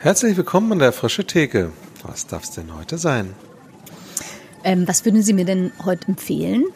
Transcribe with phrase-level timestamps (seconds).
[0.00, 1.72] Herzlich willkommen an der Frische Theke.
[2.04, 3.34] Was darf es denn heute sein?
[4.62, 6.66] Ähm, was würden Sie mir denn heute empfehlen?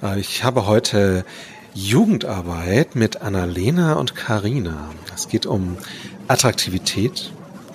[0.00, 1.24] Äh, ich habe heute
[1.74, 4.90] Jugendarbeit mit Annalena und Karina.
[5.16, 5.78] Es geht um
[6.28, 7.32] Attraktivität,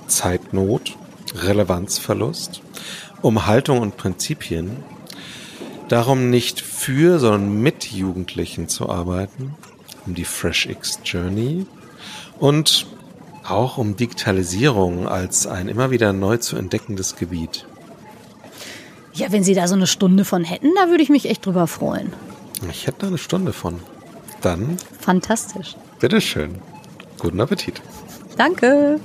[0.08, 0.96] Zeitnot,
[1.36, 2.62] Relevanzverlust,
[3.22, 4.78] um Haltung und Prinzipien.
[5.90, 9.56] Darum nicht für, sondern mit Jugendlichen zu arbeiten,
[10.06, 11.66] um die FreshX Journey
[12.40, 12.88] und
[13.44, 17.66] auch um Digitalisierung als ein immer wieder neu zu entdeckendes Gebiet.
[19.14, 21.68] Ja, wenn Sie da so eine Stunde von hätten, da würde ich mich echt drüber
[21.68, 22.14] freuen.
[22.70, 23.80] Ich hätte da eine Stunde von.
[24.42, 24.78] Dann.
[25.00, 25.76] Fantastisch.
[26.00, 26.56] Bitteschön.
[27.20, 27.82] Guten Appetit.
[28.38, 29.00] Danke.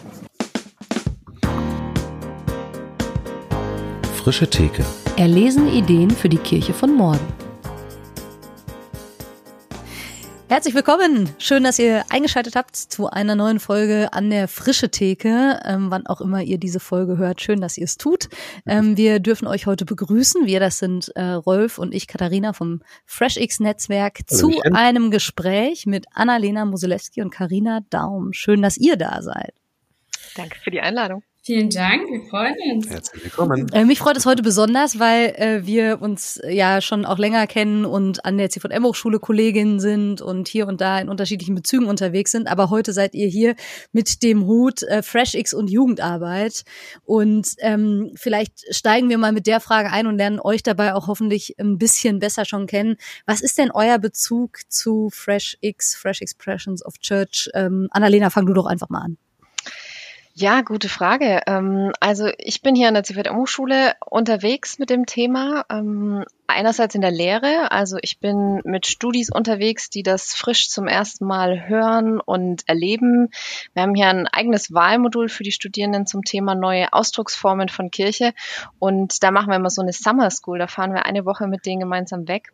[4.17, 4.85] Frische Theke.
[5.17, 7.46] Erlesen Ideen für die Kirche von morgen.
[10.49, 11.29] Herzlich willkommen.
[11.39, 15.59] Schön, dass ihr eingeschaltet habt zu einer neuen Folge an der Frische Theke.
[15.65, 18.29] Ähm, wann auch immer ihr diese Folge hört, schön, dass ihr es tut.
[18.65, 20.47] Ähm, wir dürfen euch heute begrüßen.
[20.47, 26.07] Wir, das sind äh, Rolf und ich, Katharina vom FreshX Netzwerk, zu einem Gespräch mit
[26.15, 28.33] Annalena Moselewski und Karina Daum.
[28.33, 29.53] Schön, dass ihr da seid.
[30.37, 31.25] Danke für die Einladung.
[31.47, 32.91] Vielen Dank, wir freuen uns.
[32.91, 33.69] Herzlich willkommen.
[33.73, 37.47] Äh, mich freut es heute besonders, weil äh, wir uns äh, ja schon auch länger
[37.47, 41.87] kennen und an der CVM Hochschule Kolleginnen sind und hier und da in unterschiedlichen Bezügen
[41.87, 42.49] unterwegs sind.
[42.49, 43.55] Aber heute seid ihr hier
[43.93, 46.65] mit dem Hut äh, FreshX und Jugendarbeit.
[47.05, 51.07] Und ähm, vielleicht steigen wir mal mit der Frage ein und lernen euch dabei auch
[51.07, 52.97] hoffentlich ein bisschen besser schon kennen.
[53.25, 57.49] Was ist denn euer Bezug zu FreshX, Fresh Expressions of Church?
[57.55, 59.17] Ähm, Annalena, fang du doch einfach mal an.
[60.39, 61.41] Ja, gute Frage.
[61.47, 65.65] Ähm, also ich bin hier an der CVM Hochschule unterwegs mit dem Thema.
[65.71, 70.89] Ähm, einerseits in der Lehre, also ich bin mit Studis unterwegs, die das frisch zum
[70.89, 73.31] ersten Mal hören und erleben.
[73.73, 78.35] Wir haben hier ein eigenes Wahlmodul für die Studierenden zum Thema neue Ausdrucksformen von Kirche
[78.79, 80.59] und da machen wir immer so eine Summer School.
[80.59, 82.53] Da fahren wir eine Woche mit denen gemeinsam weg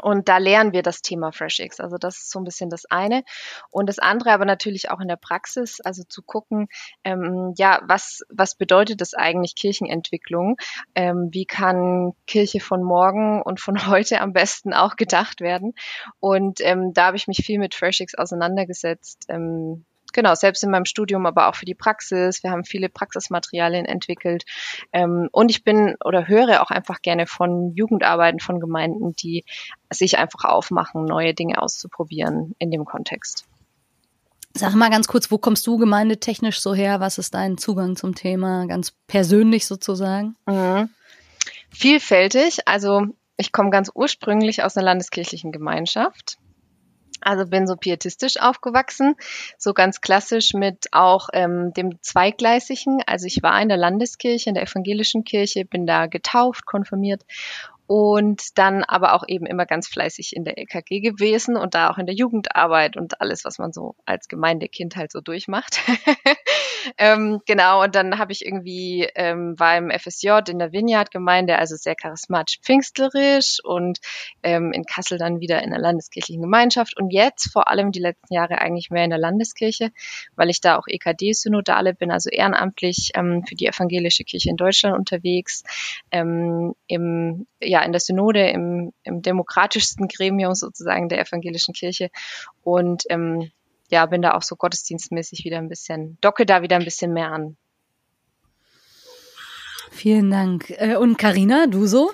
[0.00, 1.80] und da lernen wir das Thema FreshX.
[1.80, 3.24] Also das ist so ein bisschen das eine.
[3.70, 6.68] Und das andere aber natürlich auch in der Praxis, also zu gucken,
[7.04, 10.56] ähm, ja, was, was bedeutet das eigentlich Kirchenentwicklung?
[10.94, 15.74] Ähm, wie kann Kirche von morgen und von heute am besten auch gedacht werden?
[16.20, 19.26] Und ähm, da habe ich mich viel mit FreshX auseinandergesetzt.
[19.28, 22.42] Ähm, genau, selbst in meinem Studium, aber auch für die Praxis.
[22.42, 24.44] Wir haben viele Praxismaterialien entwickelt.
[24.92, 29.44] Ähm, und ich bin oder höre auch einfach gerne von Jugendarbeiten von Gemeinden, die
[29.90, 33.46] sich einfach aufmachen, neue Dinge auszuprobieren in dem Kontext.
[34.54, 37.00] Sag mal ganz kurz, wo kommst du gemeindetechnisch so her?
[37.00, 40.36] Was ist dein Zugang zum Thema, ganz persönlich sozusagen?
[40.46, 40.90] Mhm.
[41.70, 42.68] Vielfältig.
[42.68, 43.06] Also
[43.38, 46.36] ich komme ganz ursprünglich aus einer landeskirchlichen Gemeinschaft.
[47.20, 49.14] Also bin so pietistisch aufgewachsen,
[49.58, 53.02] so ganz klassisch mit auch ähm, dem Zweigleisigen.
[53.06, 57.22] Also ich war in der Landeskirche, in der evangelischen Kirche, bin da getauft, konfirmiert
[57.86, 61.98] und dann aber auch eben immer ganz fleißig in der LKG gewesen und da auch
[61.98, 65.80] in der Jugendarbeit und alles, was man so als Gemeindekind halt so durchmacht.
[66.98, 71.76] ähm, genau, und dann habe ich irgendwie ähm, war im FSJ in der Vineyard-Gemeinde, also
[71.76, 73.98] sehr charismatisch pfingstlerisch und
[74.42, 78.34] ähm, in Kassel dann wieder in der landeskirchlichen Gemeinschaft und jetzt vor allem die letzten
[78.34, 79.90] Jahre eigentlich mehr in der Landeskirche,
[80.36, 84.96] weil ich da auch EKD-Synodale bin, also ehrenamtlich ähm, für die evangelische Kirche in Deutschland
[84.96, 85.62] unterwegs,
[86.10, 92.10] ähm, im ja in der Synode, im, im demokratischsten Gremium sozusagen der evangelischen Kirche
[92.62, 93.50] und ähm,
[93.92, 97.30] ja, bin da auch so gottesdienstmäßig wieder ein bisschen, docke da wieder ein bisschen mehr
[97.30, 97.56] an.
[99.90, 100.70] Vielen Dank.
[100.70, 102.10] Äh, und Karina, du so?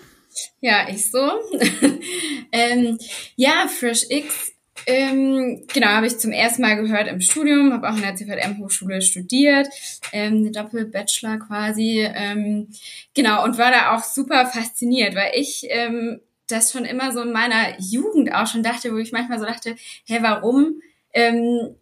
[0.60, 1.18] Ja, ich so.
[2.52, 2.98] ähm,
[3.36, 4.52] ja, Fresh X
[4.86, 9.02] ähm, genau, habe ich zum ersten Mal gehört im Studium, habe auch in der CVM-Hochschule
[9.02, 9.68] studiert,
[10.12, 12.08] ähm, Doppel-Bachelor quasi.
[12.10, 12.68] Ähm,
[13.14, 17.32] genau, und war da auch super fasziniert, weil ich ähm, das schon immer so in
[17.32, 20.80] meiner Jugend auch schon dachte, wo ich manchmal so dachte, hä, warum
[21.12, 21.74] ähm,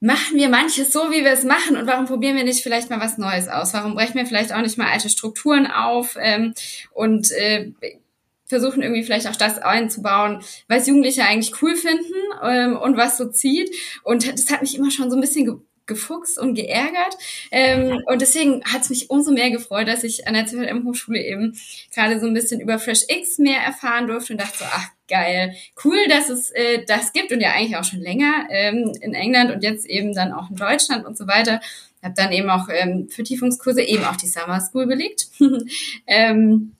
[0.00, 3.00] machen wir manches so, wie wir es machen und warum probieren wir nicht vielleicht mal
[3.00, 3.74] was Neues aus?
[3.74, 6.54] Warum brechen wir vielleicht auch nicht mal alte Strukturen auf ähm,
[6.92, 7.72] und äh,
[8.46, 13.28] versuchen irgendwie vielleicht auch das einzubauen, was Jugendliche eigentlich cool finden ähm, und was so
[13.28, 13.70] zieht.
[14.02, 17.16] Und das hat mich immer schon so ein bisschen gefuchst und geärgert.
[17.50, 21.58] Ähm, und deswegen hat es mich umso mehr gefreut, dass ich an der CVM-Hochschule eben
[21.92, 25.54] gerade so ein bisschen über Fresh X mehr erfahren durfte und dachte so, ach geil,
[25.84, 29.50] cool, dass es äh, das gibt und ja eigentlich auch schon länger ähm, in England
[29.50, 31.60] und jetzt eben dann auch in Deutschland und so weiter.
[32.02, 35.26] Habe dann eben auch ähm, Vertiefungskurse eben auch die Summer School belegt.
[36.06, 36.74] ähm,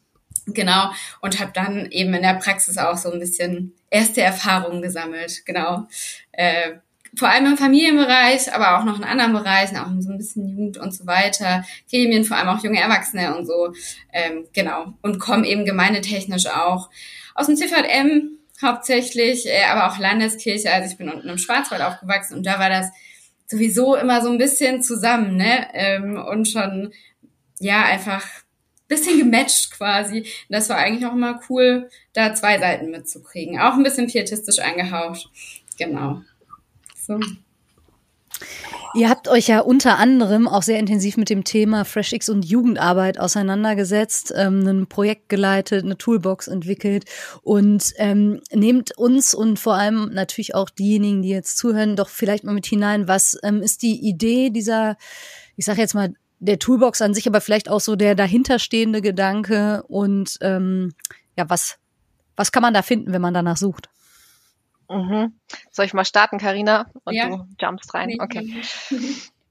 [0.55, 0.91] Genau.
[1.21, 5.45] Und habe dann eben in der Praxis auch so ein bisschen erste Erfahrungen gesammelt.
[5.45, 5.87] Genau.
[6.33, 6.77] Äh,
[7.19, 10.79] vor allem im Familienbereich, aber auch noch in anderen Bereichen, auch so ein bisschen Jugend
[10.79, 13.73] und so weiter, Gremien, vor allem auch junge Erwachsene und so,
[14.13, 14.95] ähm, genau.
[15.03, 16.91] Und kommen eben gemeindetechnisch auch
[17.35, 20.73] aus dem CVM hauptsächlich, äh, aber auch Landeskirche.
[20.73, 22.91] Also ich bin unten im Schwarzwald aufgewachsen und da war das
[23.47, 25.69] sowieso immer so ein bisschen zusammen, ne?
[25.73, 26.93] Ähm, und schon,
[27.61, 28.25] ja, einfach
[28.89, 30.27] bisschen gematcht quasi.
[30.49, 33.61] Das war eigentlich auch immer cool, da zwei Seiten mitzukriegen.
[33.61, 35.29] Auch ein bisschen pietistisch angehaucht.
[35.79, 36.23] Genau.
[37.09, 37.19] So.
[38.95, 43.19] Ihr habt euch ja unter anderem auch sehr intensiv mit dem Thema FreshX und Jugendarbeit
[43.19, 47.07] auseinandergesetzt, ähm, ein Projekt geleitet, eine Toolbox entwickelt
[47.43, 52.45] und ähm, nehmt uns und vor allem natürlich auch diejenigen, die jetzt zuhören, doch vielleicht
[52.45, 53.09] mal mit hinein.
[53.09, 54.97] Was ähm, ist die Idee dieser,
[55.57, 59.83] ich sage jetzt mal, der Toolbox an sich, aber vielleicht auch so der dahinterstehende Gedanke
[59.89, 60.93] und ähm,
[61.37, 61.79] ja, was,
[62.37, 63.89] was kann man da finden, wenn man danach sucht?
[64.89, 65.39] Mhm.
[65.71, 66.87] Soll ich mal starten, Karina?
[67.05, 67.29] Und ja.
[67.29, 68.17] du jumpst rein.
[68.21, 68.63] Okay.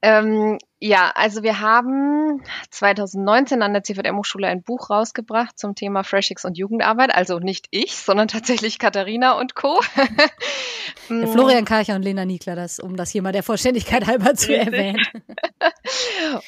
[0.02, 6.46] Ähm, ja, also wir haben 2019 an der CVM-Hochschule ein Buch rausgebracht zum Thema FreshX
[6.46, 7.14] und Jugendarbeit.
[7.14, 9.82] Also nicht ich, sondern tatsächlich Katharina und Co.
[11.10, 14.56] Der Florian Karcher und Lena Nikler, das, um das hier mal der Vollständigkeit halber zu
[14.56, 15.02] erwähnen.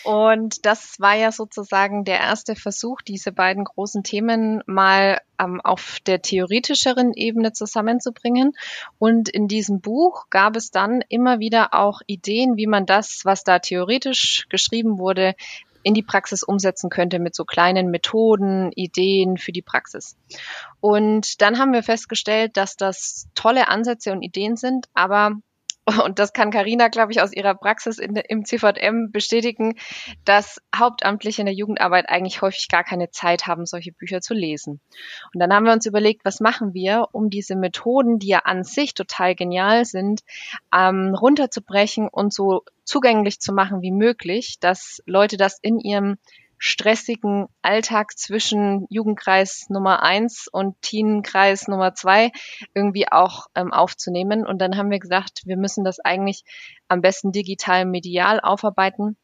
[0.03, 5.97] und das war ja sozusagen der erste Versuch, diese beiden großen Themen mal ähm, auf
[6.05, 8.53] der theoretischeren Ebene zusammenzubringen.
[8.97, 13.43] Und in diesem Buch gab es dann immer wieder auch Ideen, wie man das, was
[13.43, 15.35] da theoretisch geschrieben wurde,
[15.83, 20.17] in die Praxis umsetzen könnte mit so kleinen Methoden, Ideen für die Praxis.
[20.81, 25.37] Und dann haben wir festgestellt, dass das tolle Ansätze und Ideen sind, aber
[26.05, 29.75] und das kann Karina, glaube ich, aus ihrer Praxis in, im CVM bestätigen,
[30.25, 34.79] dass Hauptamtliche in der Jugendarbeit eigentlich häufig gar keine Zeit haben, solche Bücher zu lesen.
[35.33, 38.63] Und dann haben wir uns überlegt, was machen wir, um diese Methoden, die ja an
[38.63, 40.21] sich total genial sind,
[40.73, 46.17] ähm, runterzubrechen und so zugänglich zu machen wie möglich, dass Leute das in ihrem
[46.59, 52.31] stressigen Alltag zwischen Jugendkreis Nummer eins und Teenkreis Nummer zwei
[52.75, 54.45] irgendwie auch ähm, aufzunehmen.
[54.45, 56.43] Und dann haben wir gesagt, wir müssen das eigentlich
[56.89, 59.15] am besten digital medial aufarbeiten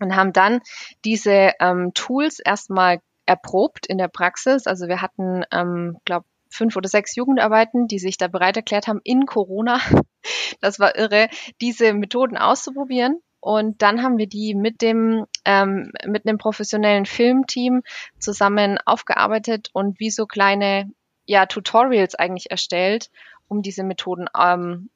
[0.00, 0.60] und haben dann
[1.04, 4.66] diese ähm, Tools erstmal erprobt in der Praxis.
[4.66, 9.00] Also wir hatten, ähm, glaube fünf oder sechs Jugendarbeiten, die sich da bereit erklärt haben,
[9.04, 9.80] in Corona,
[10.60, 11.28] das war irre,
[11.60, 17.82] diese Methoden auszuprobieren und dann haben wir die mit dem ähm, mit einem professionellen Filmteam
[18.18, 20.90] zusammen aufgearbeitet und wie so kleine
[21.26, 23.08] ja Tutorials eigentlich erstellt,
[23.46, 24.90] um diese Methoden ähm,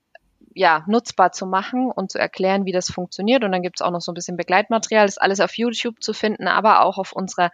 [0.60, 3.42] ja, nutzbar zu machen und zu erklären, wie das funktioniert.
[3.44, 5.06] Und dann gibt's auch noch so ein bisschen Begleitmaterial.
[5.06, 7.50] Das ist alles auf YouTube zu finden, aber auch auf unserer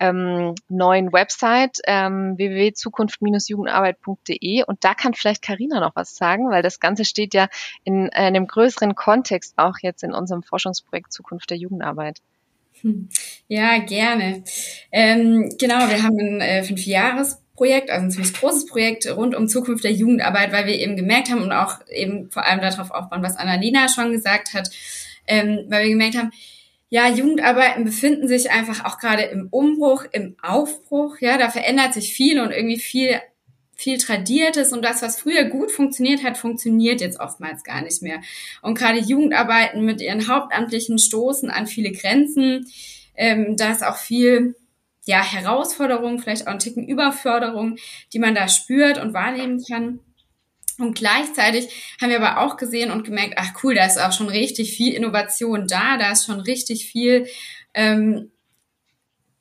[0.00, 4.64] ähm, neuen Website ähm, www.zukunft-jugendarbeit.de.
[4.66, 7.48] Und da kann vielleicht Karina noch was sagen, weil das Ganze steht ja
[7.84, 12.22] in, äh, einem größeren Kontext auch jetzt in unserem Forschungsprojekt Zukunft der Jugendarbeit.
[12.80, 13.10] Hm.
[13.48, 14.44] Ja, gerne.
[14.90, 19.48] Ähm, genau, wir haben ein äh, Fünfjahres Projekt, also ein ziemlich großes Projekt rund um
[19.48, 23.22] Zukunft der Jugendarbeit, weil wir eben gemerkt haben und auch eben vor allem darauf aufbauen,
[23.22, 24.70] was Annalena schon gesagt hat,
[25.26, 26.30] ähm, weil wir gemerkt haben,
[26.88, 32.12] ja, Jugendarbeiten befinden sich einfach auch gerade im Umbruch, im Aufbruch, ja, da verändert sich
[32.12, 33.20] viel und irgendwie viel
[33.78, 38.22] viel Tradiertes und das, was früher gut funktioniert hat, funktioniert jetzt oftmals gar nicht mehr.
[38.62, 42.66] Und gerade Jugendarbeiten mit ihren Hauptamtlichen stoßen an viele Grenzen.
[43.14, 44.54] Ähm, da ist auch viel
[45.06, 47.76] ja, Herausforderung, vielleicht auch ein Ticken Überförderung,
[48.12, 50.00] die man da spürt und wahrnehmen kann.
[50.78, 54.28] Und gleichzeitig haben wir aber auch gesehen und gemerkt, ach cool, da ist auch schon
[54.28, 57.26] richtig viel Innovation da, da ist schon richtig viel
[57.72, 58.30] ähm,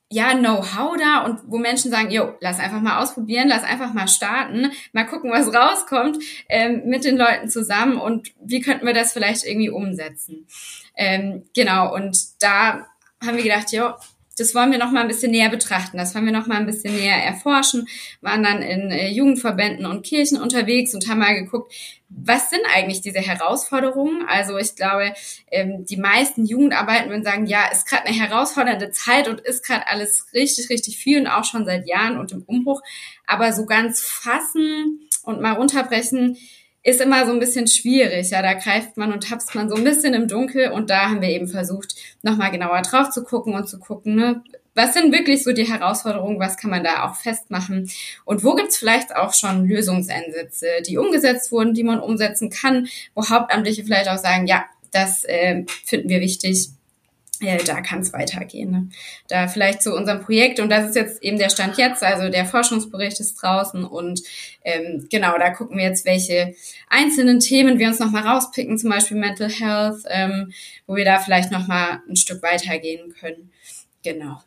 [0.09, 4.07] ja, Know-how da und wo Menschen sagen, jo, lass einfach mal ausprobieren, lass einfach mal
[4.07, 6.17] starten, mal gucken, was rauskommt
[6.47, 10.47] ähm, mit den Leuten zusammen und wie könnten wir das vielleicht irgendwie umsetzen.
[10.95, 12.85] Ähm, genau, und da
[13.19, 13.93] haben wir gedacht, jo,
[14.37, 16.65] das wollen wir noch mal ein bisschen näher betrachten, das wollen wir noch mal ein
[16.65, 17.87] bisschen näher erforschen,
[18.21, 21.73] waren dann in äh, Jugendverbänden und Kirchen unterwegs und haben mal geguckt,
[22.09, 24.25] was sind eigentlich diese Herausforderungen?
[24.27, 25.13] Also ich glaube,
[25.51, 29.87] ähm, die meisten Jugendarbeiten würden sagen, ja, ist gerade eine herausfordernde Zeit und ist gerade
[29.87, 32.81] alles richtig, richtig viel und auch schon seit Jahren und im Umbruch.
[33.25, 36.37] Aber so ganz fassen und mal runterbrechen,
[36.85, 38.29] ist immer so ein bisschen schwierig.
[38.29, 41.21] Ja, da greift man und tapst man so ein bisschen im Dunkel und da haben
[41.21, 44.43] wir eben versucht, nochmal genauer drauf zu gucken und zu gucken, ne,
[44.75, 47.89] was sind wirklich so die Herausforderungen, was kann man da auch festmachen
[48.25, 53.27] und wo gibt's vielleicht auch schon Lösungsansätze, die umgesetzt wurden, die man umsetzen kann, wo
[53.27, 56.69] Hauptamtliche vielleicht auch sagen, ja, das äh, finden wir wichtig.
[57.41, 58.71] Äh, da kann es weitergehen.
[58.71, 58.89] Ne?
[59.27, 62.45] Da vielleicht zu unserem Projekt, und das ist jetzt eben der Stand jetzt, also der
[62.45, 64.21] Forschungsbericht ist draußen und
[64.63, 66.55] ähm, genau, da gucken wir jetzt, welche
[66.89, 70.51] einzelnen Themen wir uns nochmal rauspicken, zum Beispiel Mental Health, ähm,
[70.87, 73.51] wo wir da vielleicht nochmal ein Stück weitergehen können.
[74.03, 74.41] Genau.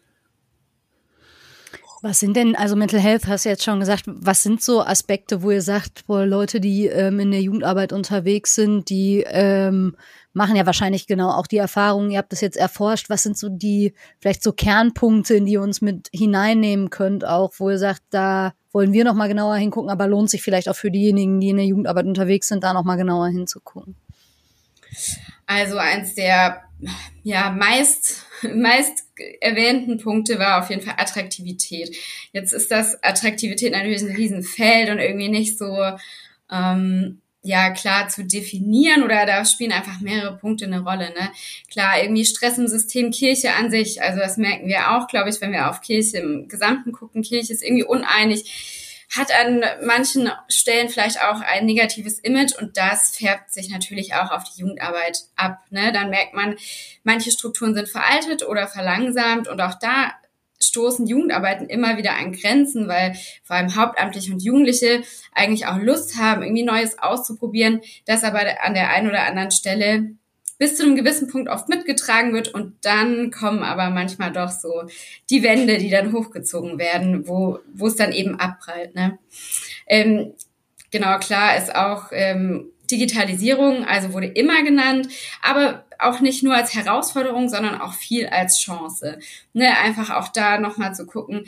[2.00, 5.42] Was sind denn, also Mental Health hast du jetzt schon gesagt, was sind so Aspekte,
[5.42, 9.96] wo ihr sagt, wo Leute, die ähm, in der Jugendarbeit unterwegs sind, die ähm,
[10.38, 13.50] machen ja wahrscheinlich genau auch die Erfahrungen, ihr habt das jetzt erforscht, was sind so
[13.50, 18.02] die, vielleicht so Kernpunkte, in die ihr uns mit hineinnehmen könnt, auch wo ihr sagt,
[18.10, 21.56] da wollen wir nochmal genauer hingucken, aber lohnt sich vielleicht auch für diejenigen, die in
[21.56, 23.96] der Jugendarbeit unterwegs sind, da nochmal genauer hinzugucken.
[25.46, 26.62] Also eins der
[27.22, 29.06] ja meist meist
[29.40, 31.96] erwähnten Punkte war auf jeden Fall Attraktivität.
[32.32, 35.76] Jetzt ist das Attraktivität natürlich ein Riesenfeld und irgendwie nicht so
[36.50, 41.10] ähm, ja klar zu definieren oder da spielen einfach mehrere Punkte eine Rolle.
[41.10, 41.30] Ne?
[41.70, 45.40] Klar, irgendwie Stress im System Kirche an sich, also das merken wir auch, glaube ich,
[45.40, 47.22] wenn wir auf Kirche im Gesamten gucken.
[47.22, 53.16] Kirche ist irgendwie uneinig hat an manchen Stellen vielleicht auch ein negatives Image und das
[53.16, 55.60] färbt sich natürlich auch auf die Jugendarbeit ab.
[55.70, 55.92] Ne?
[55.92, 56.56] Dann merkt man,
[57.04, 60.12] manche Strukturen sind veraltet oder verlangsamt und auch da
[60.60, 66.16] stoßen Jugendarbeiten immer wieder an Grenzen, weil vor allem Hauptamtliche und Jugendliche eigentlich auch Lust
[66.18, 70.10] haben, irgendwie Neues auszuprobieren, das aber an der einen oder anderen Stelle
[70.58, 74.82] bis zu einem gewissen Punkt oft mitgetragen wird und dann kommen aber manchmal doch so
[75.30, 78.94] die Wände, die dann hochgezogen werden, wo, wo es dann eben abprallt.
[78.96, 79.18] Ne?
[79.86, 80.34] Ähm,
[80.90, 85.08] genau, klar ist auch ähm, Digitalisierung, also wurde immer genannt,
[85.42, 89.18] aber auch nicht nur als Herausforderung, sondern auch viel als Chance.
[89.52, 91.44] Ne, einfach auch da nochmal zu gucken,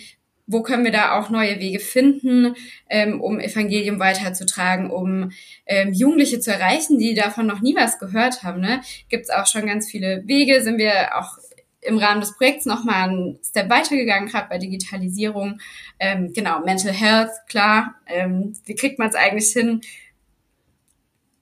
[0.50, 2.56] wo können wir da auch neue Wege finden,
[2.88, 5.30] ähm, um Evangelium weiterzutragen, um
[5.66, 8.60] ähm, Jugendliche zu erreichen, die davon noch nie was gehört haben.
[8.60, 8.80] Ne?
[9.08, 11.38] Gibt es auch schon ganz viele Wege, sind wir auch
[11.82, 15.60] im Rahmen des Projekts nochmal einen Step weitergegangen, gerade bei Digitalisierung.
[15.98, 17.94] Ähm, genau, Mental Health, klar.
[18.06, 19.80] Ähm, wie kriegt man es eigentlich hin,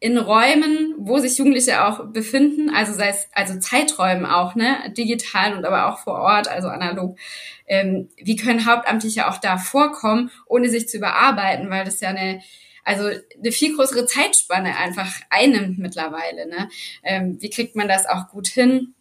[0.01, 5.57] in Räumen, wo sich Jugendliche auch befinden, also sei es also Zeiträumen auch, ne, digital
[5.57, 7.19] und aber auch vor Ort, also analog.
[7.67, 12.41] Ähm, wie können Hauptamtliche auch da vorkommen, ohne sich zu überarbeiten, weil das ja eine
[12.85, 16.49] also eine viel größere Zeitspanne einfach einnimmt mittlerweile.
[16.49, 16.71] Ne?
[17.03, 18.95] Ähm, wie kriegt man das auch gut hin?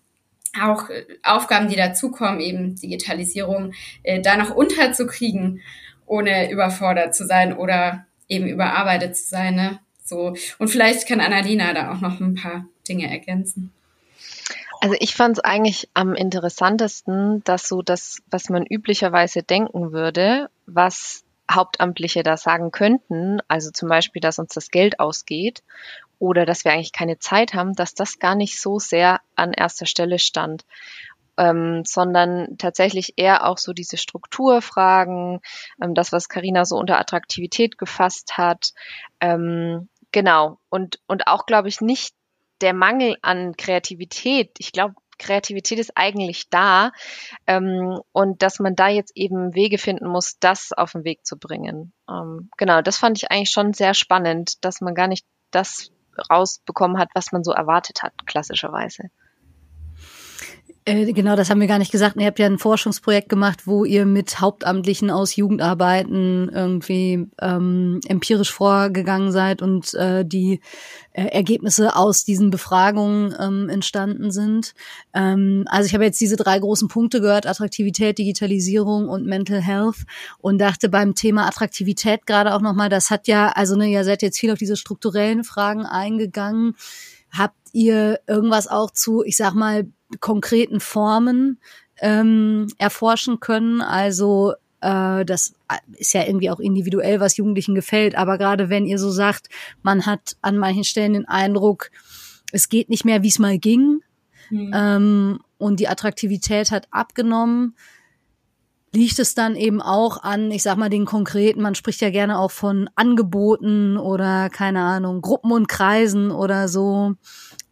[0.62, 3.74] Auch äh, Aufgaben, die dazukommen, eben Digitalisierung,
[4.04, 5.62] äh, da noch unterzukriegen,
[6.06, 9.56] ohne überfordert zu sein oder eben überarbeitet zu sein.
[9.56, 9.80] Ne?
[10.08, 10.36] So.
[10.58, 13.72] Und vielleicht kann Annalena da auch noch ein paar Dinge ergänzen.
[14.80, 20.50] Also ich fand es eigentlich am interessantesten, dass so das, was man üblicherweise denken würde,
[20.66, 25.64] was Hauptamtliche da sagen könnten, also zum Beispiel, dass uns das Geld ausgeht
[26.20, 29.86] oder dass wir eigentlich keine Zeit haben, dass das gar nicht so sehr an erster
[29.86, 30.66] Stelle stand,
[31.38, 35.40] ähm, sondern tatsächlich eher auch so diese Strukturfragen,
[35.82, 38.74] ähm, das, was Karina so unter Attraktivität gefasst hat,
[39.22, 40.58] ähm, Genau.
[40.70, 42.16] Und, und auch, glaube ich, nicht
[42.62, 44.50] der Mangel an Kreativität.
[44.58, 46.92] Ich glaube, Kreativität ist eigentlich da
[47.46, 51.38] ähm, und dass man da jetzt eben Wege finden muss, das auf den Weg zu
[51.38, 51.94] bringen.
[52.10, 55.92] Ähm, genau, das fand ich eigentlich schon sehr spannend, dass man gar nicht das
[56.32, 59.12] rausbekommen hat, was man so erwartet hat, klassischerweise.
[60.88, 62.16] Äh, genau, das haben wir gar nicht gesagt.
[62.16, 68.54] Ihr habt ja ein Forschungsprojekt gemacht, wo ihr mit Hauptamtlichen aus Jugendarbeiten irgendwie ähm, empirisch
[68.54, 70.62] vorgegangen seid und äh, die
[71.12, 74.76] äh, Ergebnisse aus diesen Befragungen ähm, entstanden sind.
[75.14, 80.06] Ähm, also ich habe jetzt diese drei großen Punkte gehört, Attraktivität, Digitalisierung und Mental Health
[80.40, 84.22] und dachte beim Thema Attraktivität gerade auch nochmal, das hat ja, also ne, ihr seid
[84.22, 86.76] jetzt viel auf diese strukturellen Fragen eingegangen.
[87.38, 89.88] Habt ihr irgendwas auch zu, ich sag mal,
[90.20, 91.60] konkreten Formen
[92.00, 93.82] ähm, erforschen können.
[93.82, 95.54] Also äh, das
[95.98, 98.16] ist ja irgendwie auch individuell, was Jugendlichen gefällt.
[98.16, 99.50] Aber gerade wenn ihr so sagt,
[99.82, 101.92] man hat an manchen Stellen den Eindruck,
[102.52, 104.02] es geht nicht mehr, wie es mal ging,
[104.50, 104.72] mhm.
[104.74, 107.76] ähm, und die Attraktivität hat abgenommen,
[108.98, 112.40] liegt es dann eben auch an, ich sag mal, den konkreten, man spricht ja gerne
[112.40, 117.14] auch von Angeboten oder keine Ahnung, Gruppen und Kreisen oder so.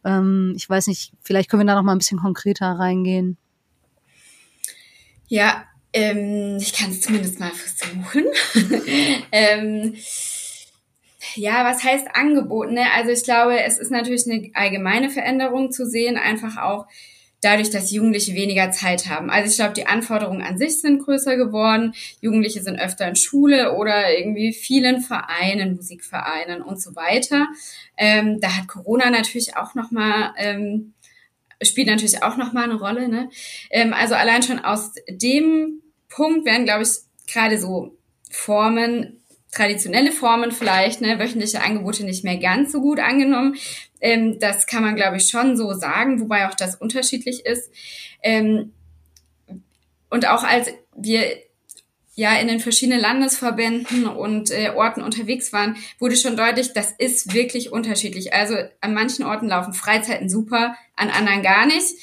[0.04, 3.36] Ähm, ich weiß nicht, vielleicht können wir da noch mal ein bisschen konkreter reingehen.
[5.26, 8.24] Ja, ähm, ich kann es zumindest mal versuchen.
[9.32, 9.94] ähm,
[11.34, 12.70] ja, was heißt Angebot?
[12.70, 12.84] Ne?
[12.94, 16.86] Also ich glaube, es ist natürlich eine allgemeine Veränderung zu sehen, einfach auch
[17.40, 19.30] dadurch, dass Jugendliche weniger Zeit haben.
[19.30, 21.94] Also ich glaube, die Anforderungen an sich sind größer geworden.
[22.20, 27.46] Jugendliche sind öfter in Schule oder irgendwie vielen Vereinen, Musikvereinen und so weiter.
[27.96, 30.94] Ähm, da hat Corona natürlich auch nochmal ähm,
[31.62, 33.08] spielt natürlich auch nochmal eine Rolle.
[33.08, 33.30] Ne?
[33.70, 36.90] Ähm, also allein schon aus dem Punkt werden, glaube ich,
[37.32, 37.96] gerade so
[38.30, 43.56] Formen, traditionelle Formen vielleicht, ne, wöchentliche Angebote nicht mehr ganz so gut angenommen.
[44.00, 47.70] Ähm, das kann man, glaube ich, schon so sagen, wobei auch das unterschiedlich ist.
[48.22, 48.72] Ähm,
[50.10, 51.36] und auch als wir
[52.14, 57.34] ja in den verschiedenen Landesverbänden und äh, Orten unterwegs waren, wurde schon deutlich, das ist
[57.34, 58.32] wirklich unterschiedlich.
[58.32, 61.94] Also an manchen Orten laufen Freizeiten super, an anderen gar nicht.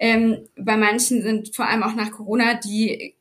[0.00, 3.14] Ähm, bei manchen sind vor allem auch nach Corona die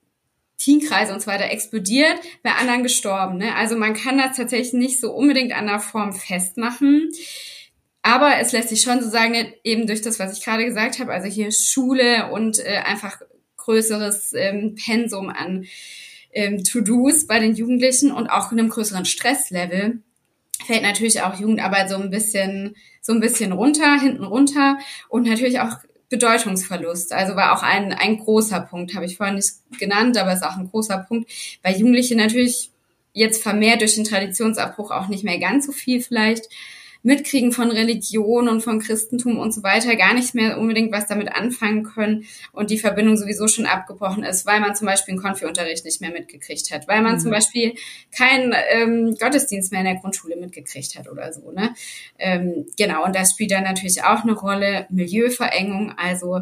[0.58, 3.38] Teenkreise und so weiter explodiert, bei anderen gestorben.
[3.38, 3.56] Ne?
[3.56, 7.10] Also man kann das tatsächlich nicht so unbedingt an der Form festmachen.
[8.10, 11.14] Aber es lässt sich schon so sagen, eben durch das, was ich gerade gesagt habe,
[11.14, 13.22] also hier Schule und äh, einfach
[13.58, 15.66] größeres ähm, Pensum an
[16.32, 20.02] ähm, To-Dos bei den Jugendlichen und auch einem größeren Stresslevel
[20.66, 25.60] fällt natürlich auch Jugendarbeit so ein bisschen so ein bisschen runter, hinten runter und natürlich
[25.60, 25.78] auch
[26.10, 27.14] Bedeutungsverlust.
[27.14, 30.58] Also war auch ein, ein großer Punkt, habe ich vorhin nicht genannt, aber ist auch
[30.58, 31.30] ein großer Punkt,
[31.62, 32.72] weil Jugendliche natürlich
[33.14, 36.50] jetzt vermehrt durch den Traditionsabbruch auch nicht mehr ganz so viel vielleicht
[37.02, 41.32] mitkriegen von Religion und von Christentum und so weiter, gar nicht mehr unbedingt was damit
[41.32, 45.86] anfangen können und die Verbindung sowieso schon abgebrochen ist, weil man zum Beispiel einen Konfi-Unterricht
[45.86, 47.20] nicht mehr mitgekriegt hat, weil man mhm.
[47.20, 47.74] zum Beispiel
[48.16, 51.52] keinen ähm, Gottesdienst mehr in der Grundschule mitgekriegt hat oder so.
[51.52, 51.74] Ne?
[52.18, 56.42] Ähm, genau, und das spielt dann natürlich auch eine Rolle, Milieuverengung, also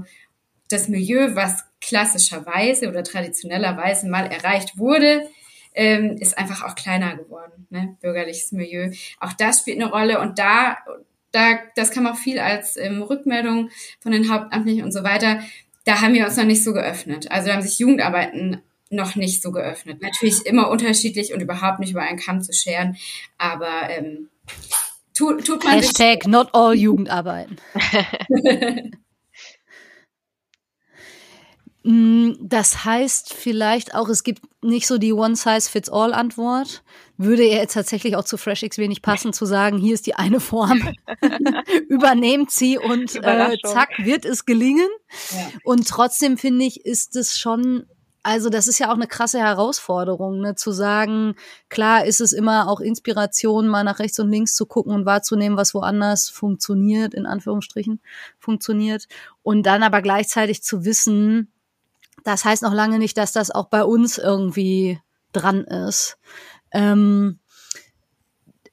[0.70, 5.30] das Milieu, was klassischerweise oder traditionellerweise mal erreicht wurde,
[5.78, 7.96] ähm, ist einfach auch kleiner geworden, ne?
[8.02, 8.92] bürgerliches Milieu.
[9.20, 10.78] Auch das spielt eine Rolle und da,
[11.32, 13.70] da, das kam auch viel als ähm, Rückmeldung
[14.00, 15.42] von den Hauptamtlichen und so weiter.
[15.86, 17.32] Da haben wir uns noch nicht so geöffnet.
[17.32, 20.02] Also da haben sich Jugendarbeiten noch nicht so geöffnet.
[20.02, 22.98] Natürlich immer unterschiedlich und überhaupt nicht über einen Kamm zu scheren,
[23.38, 24.30] aber ähm,
[25.14, 27.58] tut, tut man Hashtag sich not all Jugendarbeiten.
[31.88, 36.84] Mm, das heißt vielleicht auch, es gibt nicht so die One-Size-Fits-All-Antwort.
[37.16, 40.42] Würde er jetzt tatsächlich auch zu FreshX wenig passen, zu sagen, hier ist die eine
[40.42, 40.82] Form,
[41.88, 44.90] übernehmt sie und äh, zack, wird es gelingen.
[45.32, 45.48] Ja.
[45.64, 47.86] Und trotzdem finde ich, ist es schon
[48.22, 51.36] also das ist ja auch eine krasse Herausforderung, ne, zu sagen,
[51.70, 55.56] klar ist es immer auch Inspiration, mal nach rechts und links zu gucken und wahrzunehmen,
[55.58, 58.02] was woanders funktioniert, in Anführungsstrichen
[58.38, 59.08] funktioniert.
[59.44, 61.54] Und dann aber gleichzeitig zu wissen,
[62.24, 65.00] das heißt noch lange nicht, dass das auch bei uns irgendwie
[65.32, 66.18] dran ist.
[66.72, 67.40] Ähm,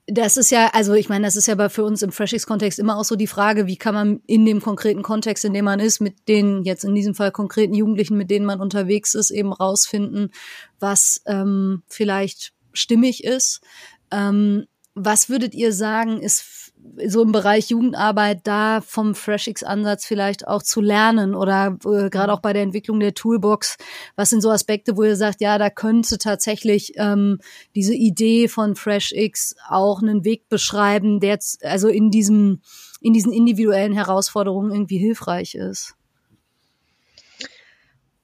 [0.07, 2.98] das ist ja, also ich meine, das ist ja bei, für uns im FreshX-Kontext immer
[2.98, 6.00] auch so die Frage, wie kann man in dem konkreten Kontext, in dem man ist,
[6.00, 10.30] mit den jetzt in diesem Fall konkreten Jugendlichen, mit denen man unterwegs ist, eben rausfinden,
[10.78, 13.62] was ähm, vielleicht stimmig ist.
[14.11, 16.63] Ähm, was würdet ihr sagen, ist
[17.07, 22.40] so im Bereich Jugendarbeit da vom FreshX-Ansatz vielleicht auch zu lernen oder äh, gerade auch
[22.40, 23.77] bei der Entwicklung der Toolbox,
[24.16, 27.38] was sind so Aspekte, wo ihr sagt, ja, da könnte tatsächlich ähm,
[27.75, 32.61] diese Idee von FreshX auch einen Weg beschreiben, der also in diesem
[33.01, 35.94] in diesen individuellen Herausforderungen irgendwie hilfreich ist?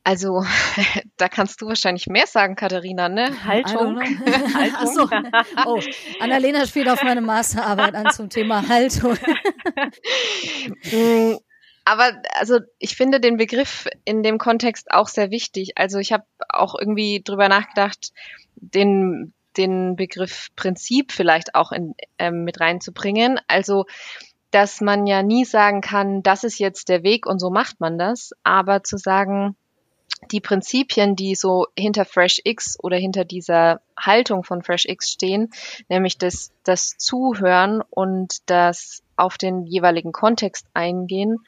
[0.03, 0.45] Also,
[1.17, 3.45] da kannst du wahrscheinlich mehr sagen, Katharina, ne?
[3.45, 4.01] Haltung.
[4.01, 4.81] Haltung.
[4.95, 5.09] So.
[5.67, 5.81] Oh,
[6.21, 9.17] Annalena spielt auf meine Masterarbeit an zum Thema Haltung.
[10.91, 11.37] Mm,
[11.85, 15.73] aber also ich finde den Begriff in dem Kontext auch sehr wichtig.
[15.77, 18.13] Also ich habe auch irgendwie drüber nachgedacht,
[18.57, 23.39] den, den Begriff Prinzip vielleicht auch in, ähm, mit reinzubringen.
[23.49, 23.85] Also
[24.51, 27.99] dass man ja nie sagen kann, das ist jetzt der Weg und so macht man
[27.99, 29.57] das, aber zu sagen,
[30.31, 35.51] die Prinzipien, die so hinter FreshX oder hinter dieser Haltung von FreshX stehen,
[35.89, 41.39] nämlich das, das Zuhören und das auf den jeweiligen Kontext eingehen,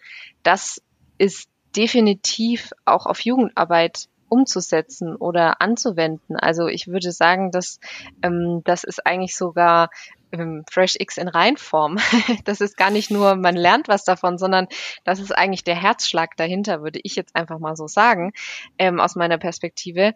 [0.42, 0.82] das
[1.18, 6.36] ist definitiv auch auf Jugendarbeit umzusetzen oder anzuwenden.
[6.36, 7.80] Also ich würde sagen, dass
[8.22, 9.90] ähm, das ist eigentlich sogar
[10.32, 11.98] ähm, FreshX in Reinform.
[12.44, 14.68] das ist gar nicht nur, man lernt was davon, sondern
[15.04, 18.32] das ist eigentlich der Herzschlag dahinter, würde ich jetzt einfach mal so sagen,
[18.78, 20.14] ähm, aus meiner Perspektive.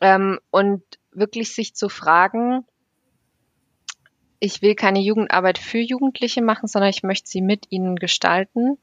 [0.00, 0.82] Ähm, und
[1.12, 2.64] wirklich sich zu fragen,
[4.38, 8.78] ich will keine Jugendarbeit für Jugendliche machen, sondern ich möchte sie mit ihnen gestalten,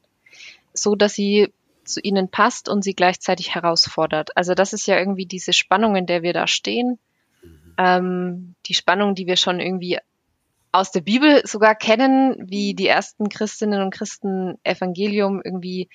[0.72, 1.52] so dass sie
[1.84, 4.36] zu ihnen passt und sie gleichzeitig herausfordert.
[4.36, 6.98] Also das ist ja irgendwie diese Spannung, in der wir da stehen.
[7.76, 9.98] Ähm, die Spannung, die wir schon irgendwie
[10.72, 15.88] aus der Bibel sogar kennen, wie die ersten Christinnen und Christen Evangelium irgendwie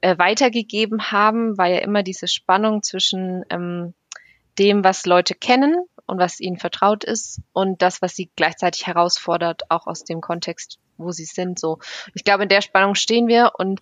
[0.00, 3.94] äh, weitergegeben haben, war ja immer diese Spannung zwischen ähm,
[4.58, 9.62] dem, was Leute kennen und was ihnen vertraut ist und das, was sie gleichzeitig herausfordert,
[9.70, 11.58] auch aus dem Kontext, wo sie sind.
[11.58, 11.78] So,
[12.14, 13.80] ich glaube, in der Spannung stehen wir und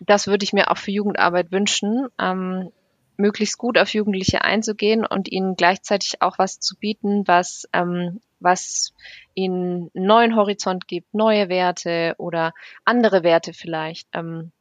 [0.00, 2.72] das würde ich mir auch für Jugendarbeit wünschen, ähm,
[3.16, 8.92] möglichst gut auf Jugendliche einzugehen und ihnen gleichzeitig auch was zu bieten, was, ähm, was
[9.34, 12.52] ihnen einen neuen Horizont gibt, neue Werte oder
[12.84, 14.08] andere Werte vielleicht.
[14.12, 14.52] Ähm,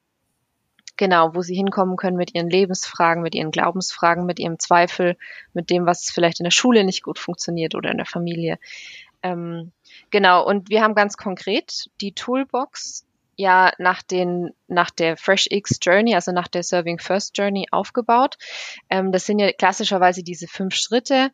[0.97, 5.15] genau, wo sie hinkommen können mit ihren Lebensfragen, mit ihren Glaubensfragen, mit ihrem Zweifel,
[5.53, 8.59] mit dem, was vielleicht in der Schule nicht gut funktioniert oder in der Familie.
[9.23, 9.71] Ähm,
[10.11, 13.06] genau, und wir haben ganz konkret die Toolbox
[13.37, 18.37] ja nach den nach der Fresh X Journey, also nach der Serving First Journey aufgebaut.
[18.89, 21.31] Ähm, das sind ja klassischerweise diese fünf Schritte.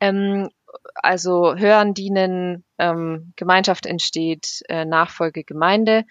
[0.00, 0.50] Ähm,
[0.94, 6.04] also Hören, Dienen, ähm, Gemeinschaft entsteht, äh, Nachfolge, Gemeinde.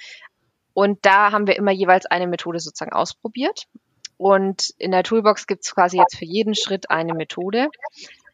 [0.73, 3.67] Und da haben wir immer jeweils eine Methode sozusagen ausprobiert.
[4.17, 7.69] Und in der Toolbox gibt es quasi jetzt für jeden Schritt eine Methode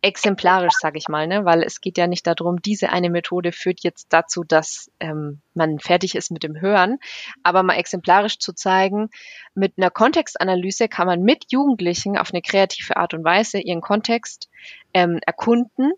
[0.02, 1.46] exemplarisch, sage ich mal, ne?
[1.46, 5.80] weil es geht ja nicht darum, diese eine Methode führt jetzt dazu, dass ähm, man
[5.80, 6.98] fertig ist mit dem Hören,
[7.44, 9.10] aber mal exemplarisch zu zeigen,
[9.54, 14.50] mit einer Kontextanalyse kann man mit Jugendlichen auf eine kreative Art und Weise ihren Kontext
[14.94, 15.94] ähm, erkunden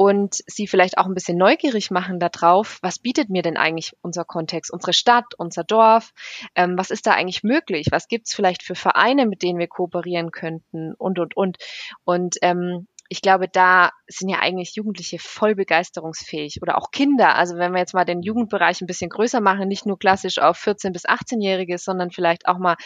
[0.00, 4.24] und sie vielleicht auch ein bisschen neugierig machen darauf, was bietet mir denn eigentlich unser
[4.24, 6.14] Kontext, unsere Stadt, unser Dorf,
[6.54, 10.30] ähm, was ist da eigentlich möglich, was gibt's vielleicht für Vereine, mit denen wir kooperieren
[10.30, 11.58] könnten und, und, und.
[12.04, 17.34] Und ähm, ich glaube, da sind ja eigentlich Jugendliche voll begeisterungsfähig oder auch Kinder.
[17.34, 20.56] Also wenn wir jetzt mal den Jugendbereich ein bisschen größer machen, nicht nur klassisch auf
[20.58, 22.76] 14 bis 18-Jährige, sondern vielleicht auch mal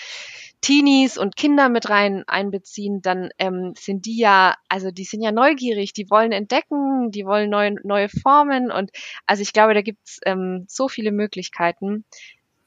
[0.62, 5.30] Teenies und Kinder mit rein einbeziehen, dann ähm, sind die ja, also die sind ja
[5.30, 8.92] neugierig, die wollen entdecken, die wollen neue, neue Formen und
[9.26, 12.06] also ich glaube, da gibt's ähm, so viele Möglichkeiten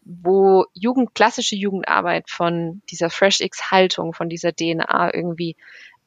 [0.09, 5.57] wo Jugend, klassische Jugendarbeit von dieser Fresh X Haltung, von dieser DNA irgendwie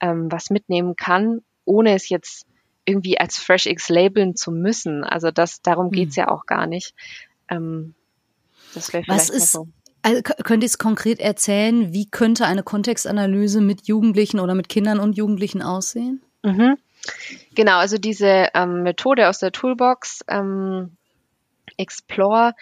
[0.00, 2.46] ähm, was mitnehmen kann, ohne es jetzt
[2.84, 5.04] irgendwie als FreshX labeln zu müssen.
[5.04, 6.22] Also das, darum geht's hm.
[6.22, 6.94] ja auch gar nicht.
[7.48, 7.94] Ähm,
[8.74, 9.68] das wäre vielleicht was ist, so.
[10.02, 14.98] Also könnt ihr es konkret erzählen, wie könnte eine Kontextanalyse mit Jugendlichen oder mit Kindern
[14.98, 16.22] und Jugendlichen aussehen?
[16.42, 16.76] Mhm.
[17.54, 20.96] Genau, also diese ähm, Methode aus der Toolbox ähm,
[21.76, 22.54] Explore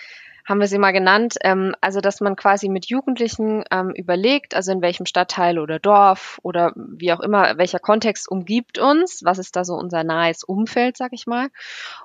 [0.48, 1.34] haben wir sie mal genannt.
[1.42, 6.40] Ähm, also, dass man quasi mit Jugendlichen ähm, überlegt, also in welchem Stadtteil oder Dorf
[6.42, 10.96] oder wie auch immer, welcher Kontext umgibt uns, was ist da so unser nahes Umfeld,
[10.96, 11.48] sag ich mal.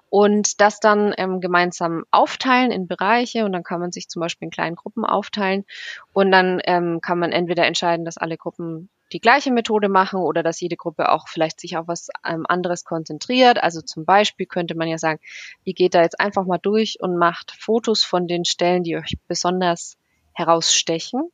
[0.09, 4.47] Und das dann ähm, gemeinsam aufteilen in Bereiche und dann kann man sich zum Beispiel
[4.47, 5.63] in kleinen Gruppen aufteilen
[6.11, 10.43] und dann ähm, kann man entweder entscheiden, dass alle Gruppen die gleiche Methode machen oder
[10.43, 13.61] dass jede Gruppe auch vielleicht sich auf was ähm, anderes konzentriert.
[13.61, 15.19] Also zum Beispiel könnte man ja sagen,
[15.63, 19.17] ihr geht da jetzt einfach mal durch und macht Fotos von den Stellen, die euch
[19.27, 19.97] besonders
[20.33, 21.29] herausstechen.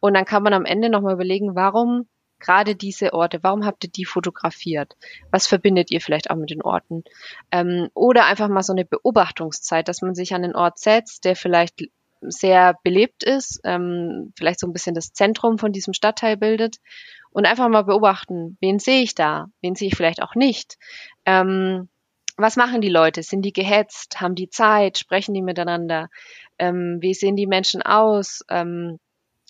[0.00, 2.08] Und dann kann man am Ende nochmal überlegen, warum
[2.40, 4.96] gerade diese Orte, warum habt ihr die fotografiert?
[5.30, 7.04] Was verbindet ihr vielleicht auch mit den Orten?
[7.52, 11.36] Ähm, oder einfach mal so eine Beobachtungszeit, dass man sich an den Ort setzt, der
[11.36, 11.84] vielleicht
[12.20, 16.76] sehr belebt ist, ähm, vielleicht so ein bisschen das Zentrum von diesem Stadtteil bildet
[17.30, 20.76] und einfach mal beobachten, wen sehe ich da, wen sehe ich vielleicht auch nicht.
[21.24, 21.88] Ähm,
[22.36, 23.22] was machen die Leute?
[23.22, 24.20] Sind die gehetzt?
[24.20, 24.98] Haben die Zeit?
[24.98, 26.08] Sprechen die miteinander?
[26.58, 28.42] Ähm, wie sehen die Menschen aus?
[28.48, 28.98] Ähm,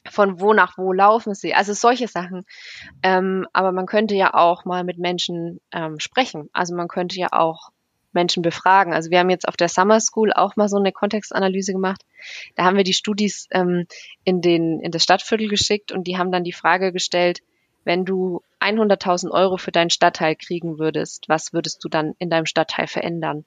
[0.08, 1.54] von wo nach wo laufen sie?
[1.54, 2.44] Also solche Sachen.
[3.02, 6.48] Ähm, aber man könnte ja auch mal mit Menschen ähm, sprechen.
[6.52, 7.70] Also man könnte ja auch
[8.12, 8.92] Menschen befragen.
[8.92, 12.02] Also wir haben jetzt auf der Summer School auch mal so eine Kontextanalyse gemacht.
[12.56, 13.86] Da haben wir die Studis ähm,
[14.24, 17.40] in den in das Stadtviertel geschickt und die haben dann die Frage gestellt:
[17.84, 22.46] wenn du 100.000 Euro für deinen Stadtteil kriegen würdest, was würdest du dann in deinem
[22.46, 23.44] Stadtteil verändern?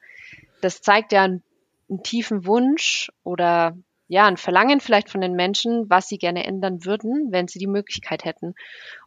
[0.61, 1.43] Das zeigt ja einen,
[1.89, 3.77] einen tiefen Wunsch oder
[4.13, 7.65] ja, ein Verlangen vielleicht von den Menschen, was sie gerne ändern würden, wenn sie die
[7.65, 8.53] Möglichkeit hätten.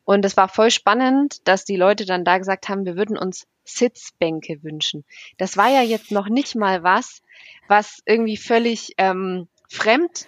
[0.05, 3.47] Und es war voll spannend, dass die Leute dann da gesagt haben, wir würden uns
[3.65, 5.05] Sitzbänke wünschen.
[5.39, 7.23] Das war ja jetzt noch nicht mal was,
[7.69, 10.27] was irgendwie völlig ähm, fremd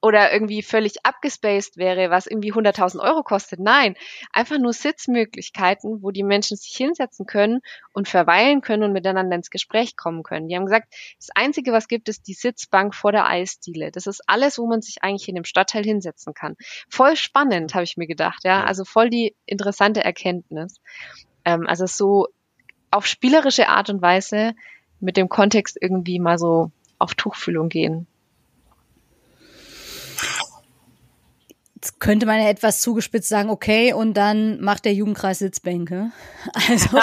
[0.00, 3.60] oder irgendwie völlig abgespaced wäre, was irgendwie 100.000 Euro kostet.
[3.60, 3.96] Nein,
[4.32, 7.60] einfach nur Sitzmöglichkeiten, wo die Menschen sich hinsetzen können
[7.92, 10.48] und verweilen können und miteinander ins Gespräch kommen können.
[10.48, 13.90] Die haben gesagt, das Einzige, was gibt, ist die Sitzbank vor der Eisdiele.
[13.90, 16.56] Das ist alles, wo man sich eigentlich in dem Stadtteil hinsetzen kann.
[16.88, 18.44] Voll spannend, habe ich mir gedacht.
[18.44, 20.80] Ja, also voll die interessante Erkenntnis.
[21.44, 22.28] Ähm, also so
[22.90, 24.54] auf spielerische Art und Weise
[25.00, 28.06] mit dem Kontext irgendwie mal so auf Tuchfühlung gehen.
[31.84, 36.10] Jetzt könnte man ja etwas zugespitzt sagen, okay, und dann macht der Jugendkreis Sitzbänke.
[36.68, 36.98] Also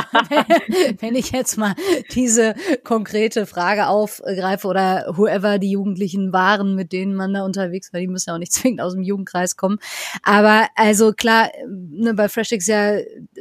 [1.00, 1.76] wenn ich jetzt mal
[2.14, 8.00] diese konkrete Frage aufgreife oder whoever die Jugendlichen waren, mit denen man da unterwegs war,
[8.00, 9.78] die müssen ja auch nicht zwingend aus dem Jugendkreis kommen.
[10.24, 12.98] Aber also klar, ne, bei FreshX ja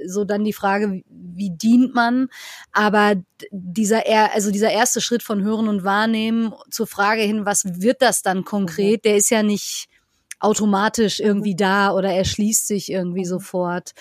[0.07, 2.29] so dann die Frage, wie dient man?
[2.73, 3.15] Aber
[3.51, 4.03] dieser
[4.35, 8.45] also dieser erste Schritt von Hören und Wahrnehmen zur Frage hin, was wird das dann
[8.45, 9.90] konkret, der ist ja nicht
[10.41, 13.93] automatisch irgendwie da oder erschließt sich irgendwie sofort.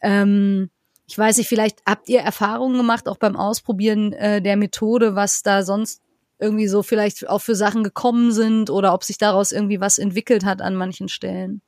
[0.00, 0.70] Ähm,
[1.06, 5.42] ich weiß nicht, vielleicht habt ihr Erfahrungen gemacht, auch beim Ausprobieren äh, der Methode, was
[5.42, 6.00] da sonst
[6.38, 10.44] irgendwie so vielleicht auch für Sachen gekommen sind oder ob sich daraus irgendwie was entwickelt
[10.44, 11.62] hat an manchen Stellen?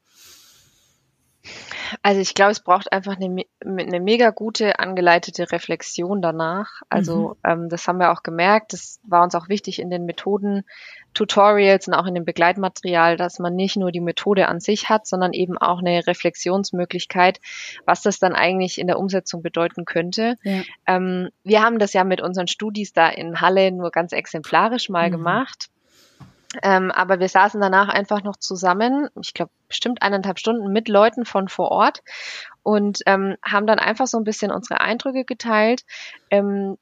[2.02, 6.82] Also ich glaube, es braucht einfach eine, eine mega gute angeleitete Reflexion danach.
[6.88, 7.50] Also mhm.
[7.50, 8.72] ähm, das haben wir auch gemerkt.
[8.72, 10.64] Das war uns auch wichtig in den Methoden,
[11.14, 15.06] Tutorials und auch in dem Begleitmaterial, dass man nicht nur die Methode an sich hat,
[15.06, 17.38] sondern eben auch eine Reflexionsmöglichkeit,
[17.84, 20.38] was das dann eigentlich in der Umsetzung bedeuten könnte.
[20.42, 20.62] Ja.
[20.86, 25.08] Ähm, wir haben das ja mit unseren Studis da in Halle nur ganz exemplarisch mal
[25.08, 25.12] mhm.
[25.12, 25.68] gemacht.
[26.62, 31.24] Ähm, aber wir saßen danach einfach noch zusammen, ich glaube bestimmt eineinhalb Stunden mit Leuten
[31.24, 32.02] von vor Ort
[32.62, 35.84] und ähm, haben dann einfach so ein bisschen unsere Eindrücke geteilt
[36.30, 36.76] ähm,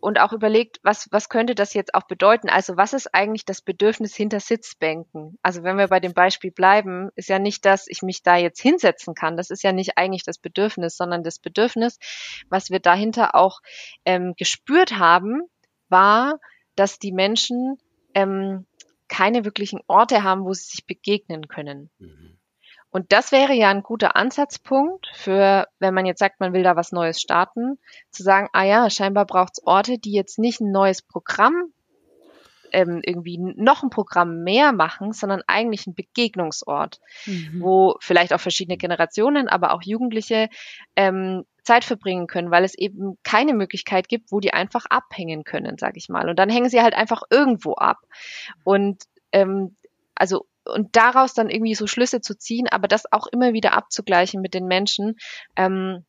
[0.00, 2.48] und auch überlegt, was, was könnte das jetzt auch bedeuten?
[2.48, 5.38] Also was ist eigentlich das Bedürfnis hinter Sitzbänken?
[5.42, 8.60] Also wenn wir bei dem Beispiel bleiben, ist ja nicht, dass ich mich da jetzt
[8.60, 9.36] hinsetzen kann.
[9.36, 11.98] Das ist ja nicht eigentlich das Bedürfnis, sondern das Bedürfnis,
[12.48, 13.60] was wir dahinter auch
[14.06, 15.42] ähm, gespürt haben,
[15.90, 16.40] war,
[16.76, 17.76] dass die Menschen
[18.14, 18.66] ähm,
[19.10, 21.90] keine wirklichen Orte haben, wo sie sich begegnen können.
[21.98, 22.38] Mhm.
[22.92, 26.74] Und das wäre ja ein guter Ansatzpunkt für, wenn man jetzt sagt, man will da
[26.74, 27.78] was Neues starten,
[28.10, 31.72] zu sagen, ah ja, scheinbar braucht es Orte, die jetzt nicht ein neues Programm
[32.72, 37.60] ähm, irgendwie noch ein Programm mehr machen, sondern eigentlich ein Begegnungsort, mhm.
[37.60, 40.48] wo vielleicht auch verschiedene Generationen, aber auch Jugendliche
[40.96, 45.78] ähm, Zeit verbringen können, weil es eben keine Möglichkeit gibt, wo die einfach abhängen können,
[45.78, 46.28] sage ich mal.
[46.28, 47.98] Und dann hängen sie halt einfach irgendwo ab.
[48.64, 49.76] Und ähm,
[50.14, 54.40] also und daraus dann irgendwie so Schlüsse zu ziehen, aber das auch immer wieder abzugleichen
[54.40, 55.16] mit den Menschen,
[55.56, 56.04] ähm,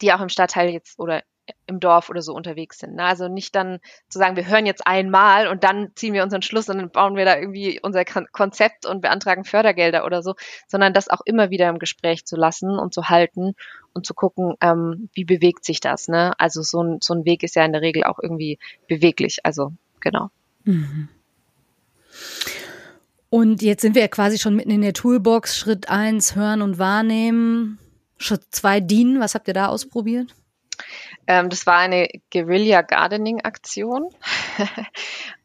[0.00, 1.22] die auch im Stadtteil jetzt oder
[1.66, 2.94] im Dorf oder so unterwegs sind.
[2.94, 3.04] Ne?
[3.04, 6.68] Also nicht dann zu sagen, wir hören jetzt einmal und dann ziehen wir unseren Schluss
[6.68, 10.34] und dann bauen wir da irgendwie unser Konzept und beantragen Fördergelder oder so,
[10.68, 13.54] sondern das auch immer wieder im Gespräch zu lassen und zu halten
[13.92, 16.08] und zu gucken, ähm, wie bewegt sich das.
[16.08, 16.32] Ne?
[16.38, 18.58] Also so ein, so ein Weg ist ja in der Regel auch irgendwie
[18.88, 19.44] beweglich.
[19.44, 20.30] Also genau.
[20.64, 21.08] Mhm.
[23.30, 25.56] Und jetzt sind wir ja quasi schon mitten in der Toolbox.
[25.56, 27.78] Schritt eins hören und wahrnehmen.
[28.18, 29.20] Schritt zwei dienen.
[29.20, 30.34] Was habt ihr da ausprobiert?
[31.26, 34.08] Ähm, das war eine Guerilla Gardening Aktion.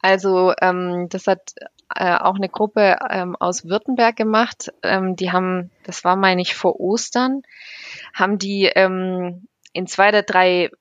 [0.01, 1.53] also ähm, das hat
[1.93, 4.71] äh, auch eine Gruppe ähm, aus Württemberg gemacht.
[4.83, 7.43] Ähm, die haben, das war meine ich vor Ostern,
[8.13, 10.71] haben die ähm, in zwei oder drei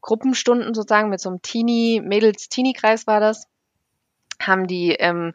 [0.00, 3.46] Gruppenstunden sozusagen mit so einem Teenie, Mädels-Teenie-Kreis war das,
[4.40, 5.34] haben die ähm,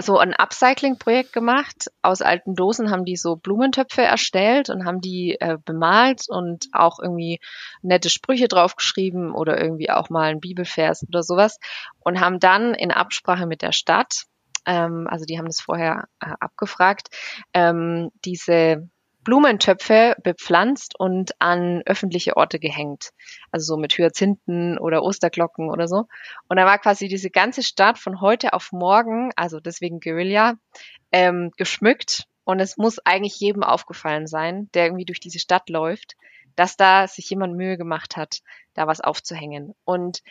[0.00, 1.90] so ein Upcycling-Projekt gemacht.
[2.02, 7.00] Aus alten Dosen haben die so Blumentöpfe erstellt und haben die äh, bemalt und auch
[7.00, 7.40] irgendwie
[7.82, 11.58] nette Sprüche draufgeschrieben oder irgendwie auch mal ein Bibelvers oder sowas
[11.98, 14.24] und haben dann in Absprache mit der Stadt,
[14.66, 17.08] ähm, also die haben das vorher äh, abgefragt,
[17.52, 18.88] ähm, diese
[19.28, 23.10] Blumentöpfe bepflanzt und an öffentliche Orte gehängt.
[23.52, 26.06] Also so mit Hyazinthen oder Osterglocken oder so.
[26.48, 30.54] Und da war quasi diese ganze Stadt von heute auf morgen, also deswegen Guerilla,
[31.12, 32.24] ähm, geschmückt.
[32.44, 36.14] Und es muss eigentlich jedem aufgefallen sein, der irgendwie durch diese Stadt läuft,
[36.56, 38.38] dass da sich jemand Mühe gemacht hat,
[38.72, 39.74] da was aufzuhängen.
[39.84, 40.22] Und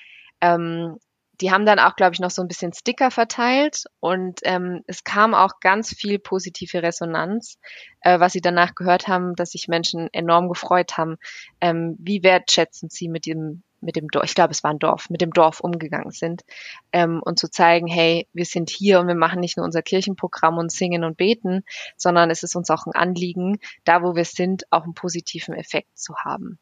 [0.41, 0.97] ähm,
[1.41, 5.03] die haben dann auch, glaube ich, noch so ein bisschen Sticker verteilt und ähm, es
[5.03, 7.57] kam auch ganz viel positive Resonanz,
[8.01, 11.17] äh, was sie danach gehört haben, dass sich Menschen enorm gefreut haben,
[11.61, 15.09] ähm, wie wertschätzend sie mit dem mit dem Dorf, ich glaube, es war ein Dorf,
[15.09, 16.43] mit dem Dorf umgegangen sind
[16.91, 20.57] ähm, und zu zeigen, hey, wir sind hier und wir machen nicht nur unser Kirchenprogramm
[20.57, 21.63] und singen und beten,
[21.95, 25.97] sondern es ist uns auch ein Anliegen, da wo wir sind, auch einen positiven Effekt
[25.97, 26.57] zu haben.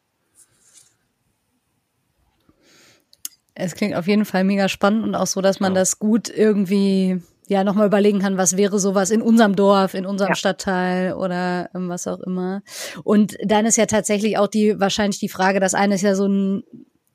[3.58, 5.80] Es klingt auf jeden Fall mega spannend und auch so, dass man ja.
[5.80, 10.30] das gut irgendwie ja nochmal überlegen kann, was wäre sowas in unserem Dorf, in unserem
[10.30, 10.34] ja.
[10.34, 12.62] Stadtteil oder ähm, was auch immer.
[13.02, 16.26] Und dann ist ja tatsächlich auch die wahrscheinlich die Frage, das eine ist ja so
[16.26, 16.64] ein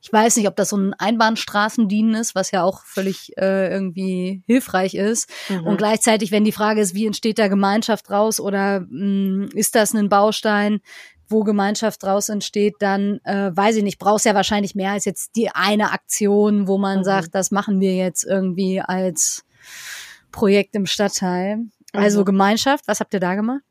[0.04, 4.42] ich weiß nicht, ob das so ein Einbahnstraßendienen ist, was ja auch völlig äh, irgendwie
[4.48, 5.30] hilfreich ist.
[5.48, 5.68] Mhm.
[5.68, 9.76] Und gleichzeitig, wenn die Frage ist, wie entsteht da Gemeinschaft raus oder mh, hm, ist
[9.76, 10.82] das ein Baustein,
[11.32, 15.36] wo Gemeinschaft draus entsteht, dann äh, weiß ich nicht, brauchst ja wahrscheinlich mehr als jetzt
[15.36, 17.04] die eine Aktion, wo man mhm.
[17.04, 19.46] sagt, das machen wir jetzt irgendwie als
[20.32, 21.60] Projekt im Stadtteil.
[21.94, 22.26] Also mhm.
[22.26, 23.62] Gemeinschaft, was habt ihr da gemacht?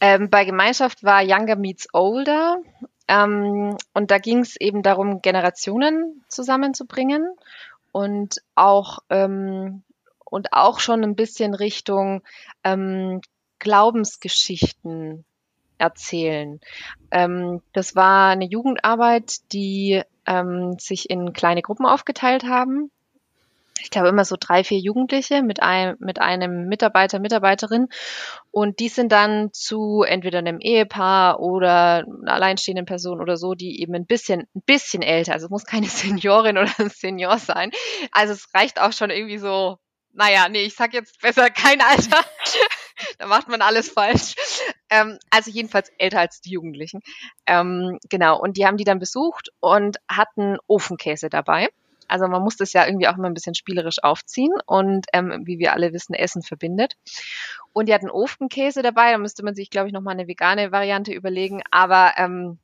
[0.00, 2.58] Ähm, bei Gemeinschaft war Younger Meets Older.
[3.06, 7.34] Ähm, und da ging es eben darum, Generationen zusammenzubringen
[7.92, 9.82] und auch ähm,
[10.24, 12.22] und auch schon ein bisschen Richtung
[12.64, 13.20] ähm,
[13.60, 15.24] Glaubensgeschichten
[15.84, 16.60] erzählen.
[17.10, 22.90] Ähm, das war eine Jugendarbeit, die ähm, sich in kleine Gruppen aufgeteilt haben.
[23.80, 27.88] ich glaube immer so drei, vier Jugendliche mit einem, mit einem Mitarbeiter, Mitarbeiterin.
[28.50, 33.80] Und die sind dann zu entweder einem Ehepaar oder einer alleinstehenden Person oder so, die
[33.82, 37.70] eben ein bisschen, ein bisschen älter, also es muss keine Seniorin oder ein Senior sein.
[38.12, 39.78] Also es reicht auch schon irgendwie so,
[40.14, 42.24] naja, nee, ich sag jetzt besser kein Alter.
[43.18, 44.34] da macht man alles falsch.
[44.90, 47.00] Ähm, also jedenfalls älter als die Jugendlichen.
[47.46, 51.68] Ähm, genau, und die haben die dann besucht und hatten Ofenkäse dabei.
[52.08, 55.58] Also man muss das ja irgendwie auch immer ein bisschen spielerisch aufziehen und ähm, wie
[55.58, 56.96] wir alle wissen, Essen verbindet.
[57.72, 61.12] Und die hatten Ofenkäse dabei, da müsste man sich, glaube ich, nochmal eine vegane Variante
[61.12, 61.62] überlegen.
[61.70, 62.58] Aber ähm,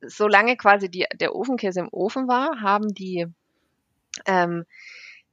[0.00, 3.26] solange quasi die, der Ofenkäse im Ofen war, haben die,
[4.26, 4.64] ähm,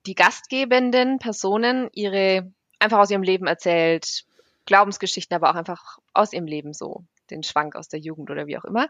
[0.05, 4.25] die gastgebenden Personen ihre einfach aus ihrem Leben erzählt,
[4.65, 8.57] Glaubensgeschichten, aber auch einfach aus ihrem Leben so den Schwank aus der Jugend oder wie
[8.57, 8.87] auch immer.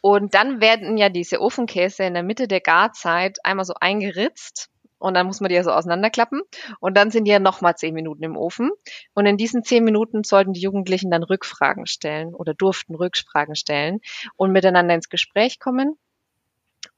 [0.00, 5.14] Und dann werden ja diese Ofenkäse in der Mitte der Garzeit einmal so eingeritzt und
[5.14, 6.42] dann muss man die ja so auseinanderklappen.
[6.80, 8.70] Und dann sind die ja nochmal zehn Minuten im Ofen.
[9.14, 14.00] Und in diesen zehn Minuten sollten die Jugendlichen dann Rückfragen stellen oder durften Rückfragen stellen
[14.36, 15.96] und miteinander ins Gespräch kommen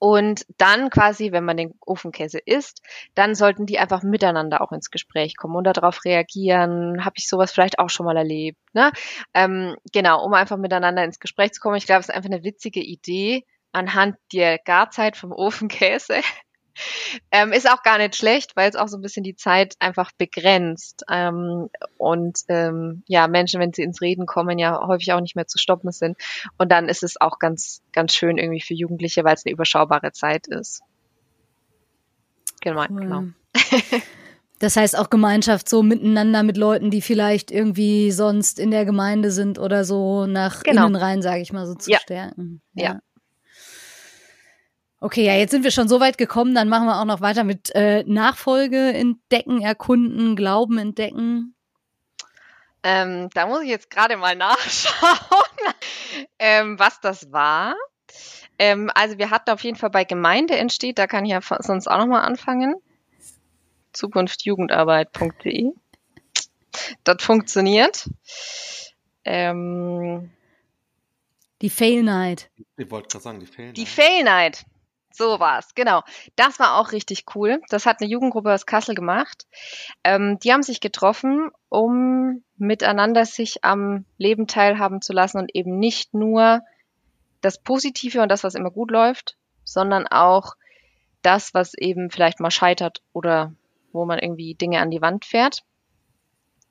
[0.00, 2.80] und dann quasi, wenn man den Ofenkäse isst,
[3.14, 7.04] dann sollten die einfach miteinander auch ins Gespräch kommen und darauf reagieren.
[7.04, 8.58] Habe ich sowas vielleicht auch schon mal erlebt?
[8.72, 8.92] Ne?
[9.34, 11.76] Ähm, genau, um einfach miteinander ins Gespräch zu kommen.
[11.76, 16.20] Ich glaube, es ist einfach eine witzige Idee anhand der Garzeit vom Ofenkäse
[17.30, 20.12] ähm, ist auch gar nicht schlecht, weil es auch so ein bisschen die Zeit einfach
[20.12, 21.04] begrenzt.
[21.10, 25.46] Ähm, und ähm, ja, Menschen, wenn sie ins Reden kommen, ja häufig auch nicht mehr
[25.46, 26.16] zu stoppen sind.
[26.58, 30.12] Und dann ist es auch ganz, ganz schön irgendwie für Jugendliche, weil es eine überschaubare
[30.12, 30.82] Zeit ist.
[32.60, 33.00] Genau, cool.
[33.00, 33.22] genau.
[34.60, 39.30] Das heißt auch Gemeinschaft so miteinander mit Leuten, die vielleicht irgendwie sonst in der Gemeinde
[39.30, 40.86] sind oder so nach genau.
[40.86, 41.98] innen rein, sage ich mal so zu ja.
[41.98, 42.60] stärken.
[42.74, 42.84] Ja.
[42.84, 43.00] ja.
[45.02, 47.42] Okay, ja, jetzt sind wir schon so weit gekommen, dann machen wir auch noch weiter
[47.42, 51.54] mit äh, Nachfolge entdecken, erkunden, Glauben entdecken.
[52.82, 55.74] Ähm, da muss ich jetzt gerade mal nachschauen,
[56.38, 57.74] ähm, was das war.
[58.58, 61.88] Ähm, also wir hatten auf jeden Fall bei Gemeinde entsteht, da kann ich ja sonst
[61.88, 62.74] auch nochmal anfangen.
[63.94, 65.72] Zukunftjugendarbeit.de.
[67.04, 68.08] Das funktioniert.
[69.24, 70.30] Ähm,
[71.62, 72.50] die Fail Night.
[72.76, 73.76] Ich wollte gerade sagen, die Fail Night.
[73.78, 74.64] Die Fail Night.
[75.12, 76.02] So war's, genau.
[76.36, 77.60] Das war auch richtig cool.
[77.68, 79.46] Das hat eine Jugendgruppe aus Kassel gemacht.
[80.04, 85.78] Ähm, die haben sich getroffen, um miteinander sich am Leben teilhaben zu lassen und eben
[85.78, 86.60] nicht nur
[87.40, 90.54] das Positive und das, was immer gut läuft, sondern auch
[91.22, 93.52] das, was eben vielleicht mal scheitert oder
[93.92, 95.64] wo man irgendwie Dinge an die Wand fährt.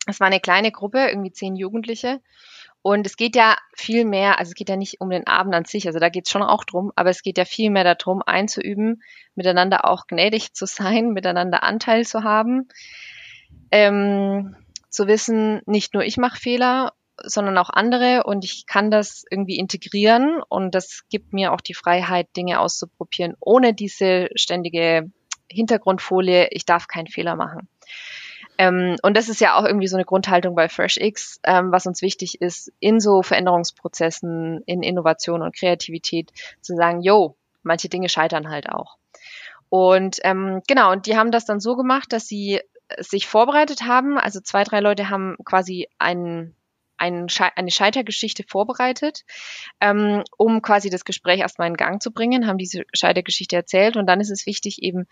[0.07, 2.21] Es war eine kleine Gruppe, irgendwie zehn Jugendliche.
[2.81, 5.65] Und es geht ja viel mehr, also es geht ja nicht um den Abend an
[5.65, 8.21] sich, also da geht es schon auch drum, aber es geht ja viel mehr darum,
[8.25, 9.03] einzuüben,
[9.35, 12.69] miteinander auch gnädig zu sein, miteinander Anteil zu haben,
[13.71, 14.55] ähm,
[14.89, 19.57] zu wissen, nicht nur ich mache Fehler, sondern auch andere und ich kann das irgendwie
[19.57, 25.11] integrieren und das gibt mir auch die Freiheit, Dinge auszuprobieren, ohne diese ständige
[25.51, 27.67] Hintergrundfolie, ich darf keinen Fehler machen.
[28.59, 32.01] Ähm, und das ist ja auch irgendwie so eine Grundhaltung bei FreshX, ähm, was uns
[32.01, 38.49] wichtig ist, in so Veränderungsprozessen, in Innovation und Kreativität zu sagen, yo, manche Dinge scheitern
[38.49, 38.97] halt auch.
[39.69, 42.59] Und ähm, genau, und die haben das dann so gemacht, dass sie
[42.97, 44.17] sich vorbereitet haben.
[44.17, 46.55] Also zwei, drei Leute haben quasi einen
[46.97, 49.23] ein Sche eine Scheitergeschichte vorbereitet,
[49.79, 54.05] ähm, um quasi das Gespräch erstmal in Gang zu bringen, haben diese Scheitergeschichte erzählt und
[54.05, 55.07] dann ist es wichtig, eben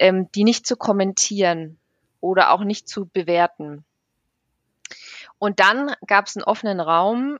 [0.00, 1.78] ähm, die nicht zu kommentieren,
[2.26, 3.84] oder auch nicht zu bewerten.
[5.38, 7.38] Und dann gab es einen offenen Raum,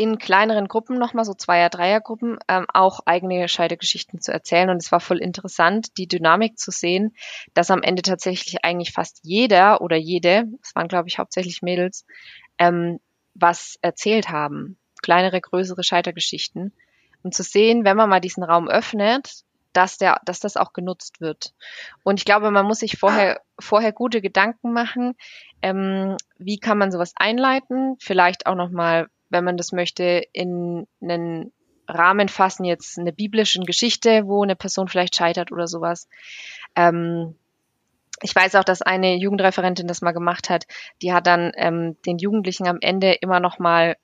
[0.00, 4.70] in kleineren Gruppen nochmal, so Zweier-, Dreiergruppen, ähm, auch eigene Scheidegeschichten zu erzählen.
[4.70, 7.14] Und es war voll interessant, die Dynamik zu sehen,
[7.52, 12.06] dass am Ende tatsächlich eigentlich fast jeder oder jede, es waren glaube ich hauptsächlich Mädels,
[12.56, 12.98] ähm,
[13.34, 14.78] was erzählt haben.
[15.02, 16.72] Kleinere, größere Scheitergeschichten.
[17.22, 21.20] Und zu sehen, wenn man mal diesen Raum öffnet, dass der, dass das auch genutzt
[21.20, 21.54] wird.
[22.02, 25.14] Und ich glaube, man muss sich vorher, vorher gute Gedanken machen,
[25.62, 31.52] ähm, wie kann man sowas einleiten, vielleicht auch nochmal, wenn man das möchte, in einen
[31.88, 36.08] Rahmen fassen, jetzt eine biblische Geschichte, wo eine Person vielleicht scheitert oder sowas.
[36.76, 37.36] Ähm,
[38.22, 40.66] ich weiß auch, dass eine Jugendreferentin das mal gemacht hat.
[41.02, 43.96] Die hat dann ähm, den Jugendlichen am Ende immer noch mal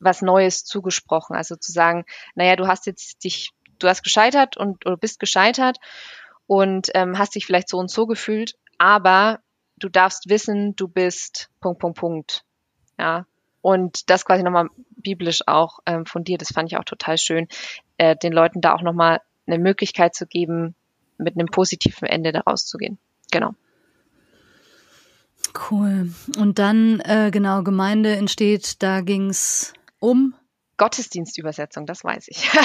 [0.00, 1.36] was Neues zugesprochen.
[1.36, 3.52] Also zu sagen, naja, du hast jetzt dich
[3.82, 5.78] du hast gescheitert und oder bist gescheitert
[6.46, 9.40] und ähm, hast dich vielleicht so und so gefühlt, aber
[9.76, 12.44] du darfst wissen, du bist Punkt, Punkt, Punkt.
[12.98, 13.26] Ja.
[13.60, 17.48] Und das quasi nochmal biblisch auch ähm, von dir, das fand ich auch total schön,
[17.96, 20.74] äh, den Leuten da auch nochmal eine Möglichkeit zu geben,
[21.18, 22.98] mit einem positiven Ende da rauszugehen.
[23.30, 23.54] genau.
[25.70, 26.10] Cool.
[26.38, 30.34] Und dann, äh, genau, Gemeinde entsteht, da ging's um
[30.76, 32.50] Gottesdienstübersetzung, das weiß ich.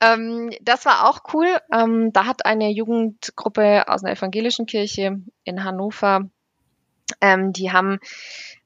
[0.00, 1.48] ähm, das war auch cool.
[1.72, 6.30] Ähm, da hat eine Jugendgruppe aus einer evangelischen Kirche in Hannover,
[7.20, 7.98] ähm, die haben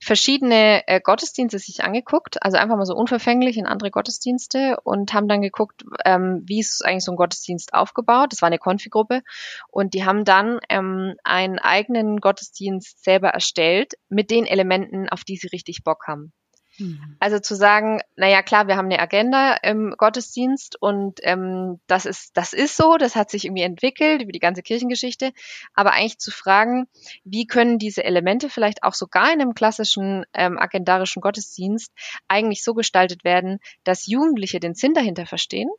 [0.01, 5.29] verschiedene äh, Gottesdienste sich angeguckt, also einfach mal so unverfänglich in andere Gottesdienste und haben
[5.29, 8.33] dann geguckt, ähm, wie ist eigentlich so ein Gottesdienst aufgebaut.
[8.33, 9.23] Das war eine Konfigruppe
[9.69, 15.37] und die haben dann ähm, einen eigenen Gottesdienst selber erstellt mit den Elementen, auf die
[15.37, 16.33] sie richtig Bock haben.
[16.79, 17.16] Mhm.
[17.20, 22.37] Also zu sagen, naja klar, wir haben eine Agenda im Gottesdienst und ähm, das ist
[22.37, 25.33] das ist so, das hat sich irgendwie entwickelt über die ganze Kirchengeschichte,
[25.75, 26.87] aber eigentlich zu fragen,
[27.25, 31.93] wie können diese Elemente vielleicht auch sogar in einem klassischen ähm, agendarischen Gottesdienst
[32.29, 35.70] eigentlich so gestaltet werden, dass Jugendliche den Sinn dahinter verstehen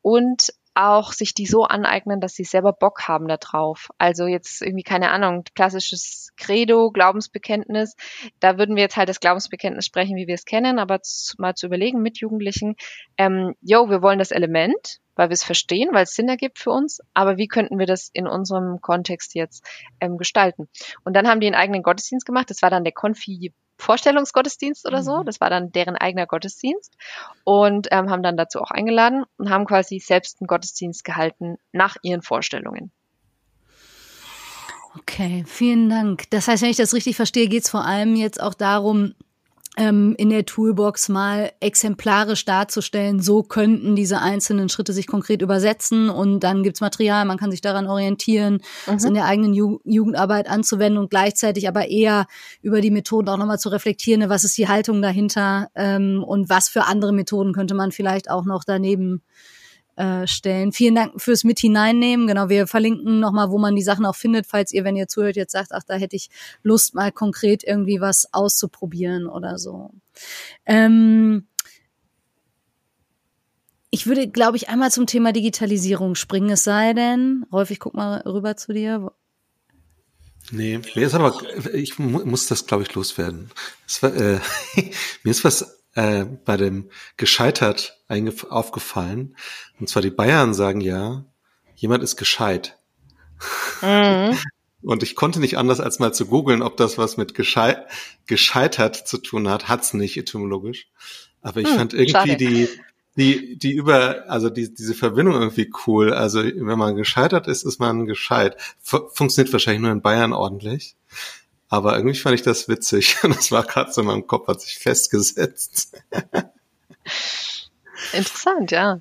[0.00, 3.88] und auch sich die so aneignen, dass sie selber Bock haben da drauf.
[3.98, 7.94] Also jetzt irgendwie, keine Ahnung, klassisches Credo, Glaubensbekenntnis.
[8.40, 11.54] Da würden wir jetzt halt das Glaubensbekenntnis sprechen, wie wir es kennen, aber zu, mal
[11.54, 12.76] zu überlegen mit Jugendlichen,
[13.16, 16.70] ähm, yo, wir wollen das Element, weil wir es verstehen, weil es Sinn ergibt für
[16.70, 19.64] uns, aber wie könnten wir das in unserem Kontext jetzt
[20.00, 20.68] ähm, gestalten?
[21.04, 25.02] Und dann haben die einen eigenen Gottesdienst gemacht, das war dann der Konfi Vorstellungsgottesdienst oder
[25.02, 25.18] so.
[25.18, 25.26] Mhm.
[25.26, 26.96] Das war dann deren eigener Gottesdienst
[27.44, 31.96] und ähm, haben dann dazu auch eingeladen und haben quasi selbst einen Gottesdienst gehalten nach
[32.02, 32.92] ihren Vorstellungen.
[34.96, 36.30] Okay, vielen Dank.
[36.30, 39.14] Das heißt, wenn ich das richtig verstehe, geht es vor allem jetzt auch darum,
[39.76, 46.08] ähm, in der Toolbox mal exemplarisch darzustellen, so könnten diese einzelnen Schritte sich konkret übersetzen
[46.10, 48.94] und dann gibt's Material, man kann sich daran orientieren, mhm.
[48.94, 52.26] es in der eigenen Ju Jugendarbeit anzuwenden und gleichzeitig aber eher
[52.62, 56.48] über die Methoden auch nochmal zu reflektieren, ne, was ist die Haltung dahinter ähm, und
[56.48, 59.22] was für andere Methoden könnte man vielleicht auch noch daneben
[59.96, 60.72] äh, stellen.
[60.72, 62.26] Vielen Dank fürs mit hineinnehmen.
[62.26, 65.36] Genau, wir verlinken nochmal, wo man die Sachen auch findet, falls ihr, wenn ihr zuhört,
[65.36, 66.30] jetzt sagt, ach, da hätte ich
[66.62, 69.90] Lust, mal konkret irgendwie was auszuprobieren oder so.
[70.66, 71.46] Ähm,
[73.90, 77.94] ich würde, glaube ich, einmal zum Thema Digitalisierung springen, es sei denn, Rolf, ich guck
[77.94, 79.12] mal rüber zu dir.
[80.50, 81.34] Nee, mir ist aber,
[81.72, 83.50] ich muss das, glaube ich, loswerden.
[84.00, 84.40] War, äh,
[85.22, 87.98] mir ist was äh, bei dem gescheitert
[88.50, 89.36] aufgefallen.
[89.80, 91.24] Und zwar die Bayern sagen ja,
[91.74, 92.78] jemand ist gescheit.
[93.82, 94.38] Mhm.
[94.82, 97.86] Und ich konnte nicht anders als mal zu googeln, ob das was mit geschei
[98.26, 99.68] gescheitert zu tun hat.
[99.68, 100.88] Hat's nicht etymologisch.
[101.40, 102.36] Aber ich hm, fand irgendwie schade.
[102.36, 102.68] die,
[103.16, 106.12] die, die über, also die, diese Verbindung irgendwie cool.
[106.12, 108.56] Also wenn man gescheitert ist, ist man gescheit.
[108.80, 110.96] Funktioniert wahrscheinlich nur in Bayern ordentlich.
[111.68, 113.16] Aber irgendwie fand ich das witzig.
[113.22, 115.96] Das war gerade so in meinem Kopf, hat sich festgesetzt.
[118.12, 119.00] Interessant, ja.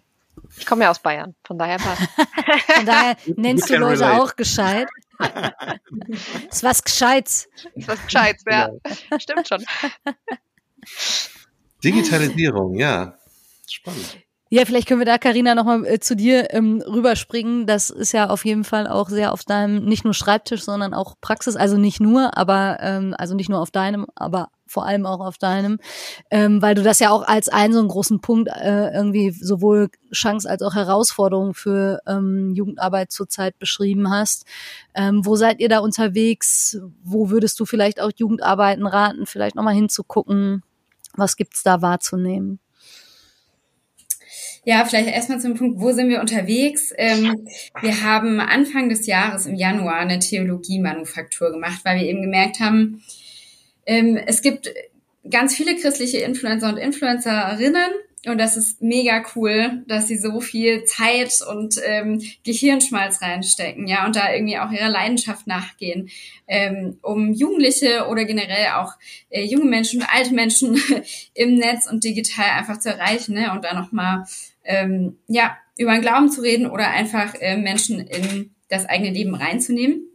[0.58, 2.02] Ich komme ja aus Bayern, von daher passt.
[2.76, 4.22] Von daher nennst du Leute relate.
[4.22, 4.88] auch gescheit.
[5.18, 5.38] Das
[6.52, 7.48] ist was Gescheites.
[7.64, 8.70] Das ist was Gescheites, ja.
[9.20, 9.64] Stimmt schon.
[11.84, 13.18] Digitalisierung, ja.
[13.70, 14.18] Spannend.
[14.54, 17.66] Ja, vielleicht können wir da, Karina, nochmal äh, zu dir ähm, rüberspringen.
[17.66, 21.16] Das ist ja auf jeden Fall auch sehr auf deinem, nicht nur Schreibtisch, sondern auch
[21.22, 21.56] Praxis.
[21.56, 25.40] Also nicht nur, aber ähm, also nicht nur auf deinem, aber vor allem auch auf
[25.40, 25.80] deinem,
[26.30, 29.90] ähm, weil du das ja auch als einen so einen großen Punkt äh, irgendwie sowohl
[30.12, 34.46] Chance als auch Herausforderung für ähm, Jugendarbeit zurzeit beschrieben hast.
[34.94, 36.78] Ähm, wo seid ihr da unterwegs?
[37.04, 40.62] Wo würdest du vielleicht auch Jugendarbeiten raten, vielleicht nochmal hinzugucken?
[41.16, 42.60] Was gibt's da wahrzunehmen?
[44.66, 46.94] Ja, vielleicht erstmal zum Punkt, wo sind wir unterwegs?
[46.98, 47.48] Ähm,
[47.82, 53.04] wir haben Anfang des Jahres im Januar eine Theologie-Manufaktur gemacht, weil wir eben gemerkt haben,
[53.86, 54.72] ähm, es gibt
[55.30, 57.92] ganz viele christliche Influencer und Influencerinnen
[58.26, 64.06] und das ist mega cool, dass sie so viel Zeit und ähm, Gehirnschmalz reinstecken, ja,
[64.06, 66.10] und da irgendwie auch ihrer Leidenschaft nachgehen,
[66.48, 68.94] ähm, um Jugendliche oder generell auch
[69.30, 70.82] äh, junge Menschen und alte Menschen
[71.34, 74.24] im Netz und digital einfach zu erreichen, ne, und da nochmal
[74.64, 79.36] ähm, ja, über den Glauben zu reden oder einfach äh, Menschen in das eigene Leben
[79.36, 80.08] reinzunehmen.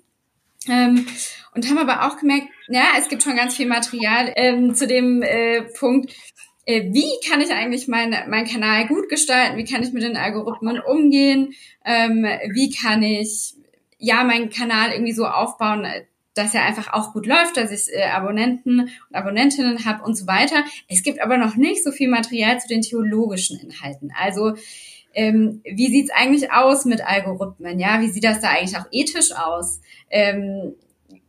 [0.69, 1.07] Ähm,
[1.55, 5.23] und haben aber auch gemerkt, ja, es gibt schon ganz viel Material ähm, zu dem
[5.23, 6.13] äh, Punkt,
[6.67, 10.17] äh, wie kann ich eigentlich meinen mein Kanal gut gestalten, wie kann ich mit den
[10.17, 13.55] Algorithmen umgehen, ähm, wie kann ich
[13.99, 15.87] ja meinen Kanal irgendwie so aufbauen,
[16.39, 20.27] dass er einfach auch gut läuft, dass ich äh, Abonnenten und Abonnentinnen habe und so
[20.27, 20.65] weiter.
[20.89, 24.13] Es gibt aber noch nicht so viel Material zu den theologischen Inhalten.
[24.19, 24.55] Also
[25.15, 27.81] ähm, wie sieht's eigentlich aus mit Algorithmen?
[27.81, 29.81] Ja, wie sieht das da eigentlich auch ethisch aus?
[30.11, 30.75] Ähm,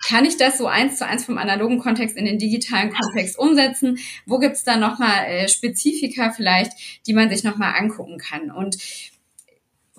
[0.05, 3.97] kann ich das so eins zu eins vom analogen Kontext in den digitalen Kontext umsetzen?
[4.25, 6.71] Wo gibt's da nochmal äh, Spezifika vielleicht,
[7.07, 8.51] die man sich nochmal angucken kann?
[8.51, 8.77] Und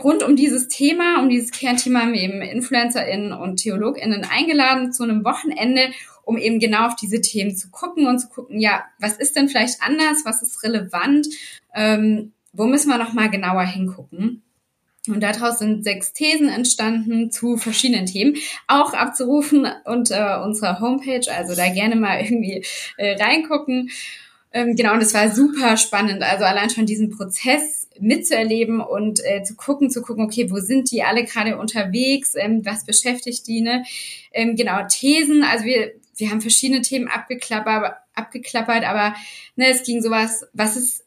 [0.03, 5.03] rund um dieses Thema, um dieses Kernthema haben wir eben InfluencerInnen und TheologInnen eingeladen zu
[5.03, 5.91] einem Wochenende,
[6.25, 9.49] um eben genau auf diese Themen zu gucken und zu gucken, ja, was ist denn
[9.49, 11.27] vielleicht anders, was ist relevant,
[11.75, 14.43] ähm, wo müssen wir nochmal genauer hingucken.
[15.09, 18.37] Und daraus sind sechs Thesen entstanden zu verschiedenen Themen,
[18.67, 22.65] auch abzurufen unter unserer Homepage, also da gerne mal irgendwie
[22.99, 23.91] äh, reingucken.
[24.53, 29.43] Ähm, genau, und es war super spannend, also allein schon diesen Prozess mitzuerleben und äh,
[29.43, 33.61] zu gucken, zu gucken, okay, wo sind die alle gerade unterwegs, ähm, was beschäftigt die,
[33.61, 33.85] ne?
[34.33, 39.15] Ähm, genau, Thesen, also wir, wir haben verschiedene Themen abgeklappert, abgeklappert aber
[39.57, 41.05] ne, es ging sowas, was ist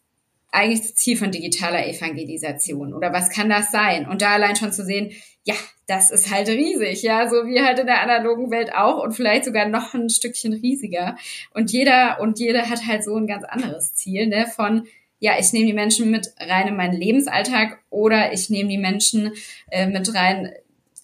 [0.51, 4.07] eigentlich das Ziel von digitaler Evangelisation oder was kann das sein?
[4.07, 5.11] Und da allein schon zu sehen,
[5.43, 5.55] ja,
[5.87, 9.45] das ist halt riesig, ja, so wie halt in der analogen Welt auch und vielleicht
[9.45, 11.17] sogar noch ein Stückchen riesiger.
[11.53, 14.87] Und jeder und jede hat halt so ein ganz anderes Ziel, ne, von
[15.23, 19.31] ja, ich nehme die Menschen mit rein in meinen Lebensalltag oder ich nehme die Menschen
[19.71, 20.51] äh, mit rein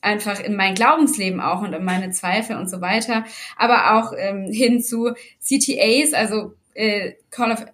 [0.02, 3.24] einfach in mein Glaubensleben auch und in meine Zweifel und so weiter,
[3.56, 7.66] aber auch ähm, hin zu CTAs, also äh, Call of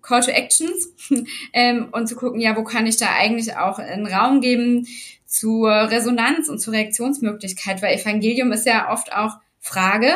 [0.00, 0.88] Call to Actions
[1.52, 4.86] ähm, und zu gucken, ja, wo kann ich da eigentlich auch einen Raum geben
[5.26, 10.12] zur Resonanz und zur Reaktionsmöglichkeit, weil Evangelium ist ja oft auch Frage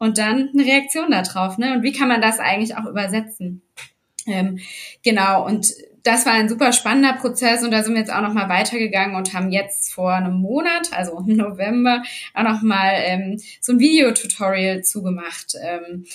[0.00, 1.74] und dann eine Reaktion darauf, ne?
[1.74, 3.62] Und wie kann man das eigentlich auch übersetzen?
[4.28, 4.58] Ähm,
[5.02, 5.72] genau, und
[6.02, 9.16] das war ein super spannender Prozess und da sind wir jetzt auch noch mal weitergegangen
[9.16, 12.02] und haben jetzt vor einem Monat, also im November,
[12.34, 16.06] auch noch mal ähm, so ein Videotutorial zugemacht, ähm,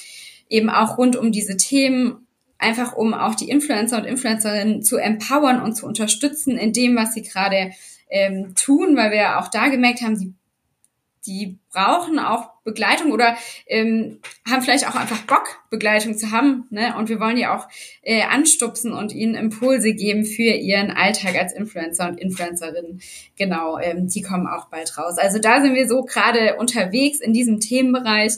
[0.50, 5.62] eben auch rund um diese Themen einfach um auch die Influencer und Influencerinnen zu empowern
[5.62, 7.72] und zu unterstützen in dem, was sie gerade
[8.10, 10.34] ähm, tun, weil wir auch da gemerkt haben, die,
[11.26, 13.36] die brauchen auch Begleitung oder
[13.68, 14.20] ähm,
[14.50, 16.66] haben vielleicht auch einfach Bock, Begleitung zu haben.
[16.70, 16.96] Ne?
[16.98, 17.68] Und wir wollen die auch
[18.02, 23.00] äh, anstupsen und ihnen Impulse geben für ihren Alltag als Influencer und Influencerin.
[23.38, 25.18] Genau, ähm, die kommen auch bald raus.
[25.18, 28.34] Also da sind wir so gerade unterwegs in diesem Themenbereich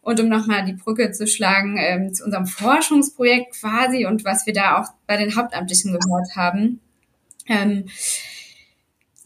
[0.00, 4.54] und um nochmal die Brücke zu schlagen ähm, zu unserem Forschungsprojekt quasi und was wir
[4.54, 6.80] da auch bei den Hauptamtlichen gehört haben.
[7.46, 7.86] Ähm,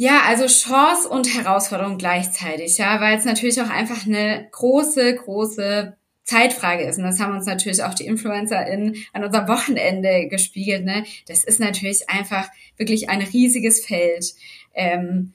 [0.03, 5.96] ja, also Chance und Herausforderung gleichzeitig, ja, weil es natürlich auch einfach eine große, große
[6.24, 6.98] Zeitfrage ist.
[6.98, 10.84] Und das haben uns natürlich auch die InfluencerInnen an unserem Wochenende gespiegelt.
[10.84, 11.05] Ne?
[11.28, 14.34] Das ist natürlich einfach wirklich ein riesiges Feld.
[14.74, 15.34] Ähm,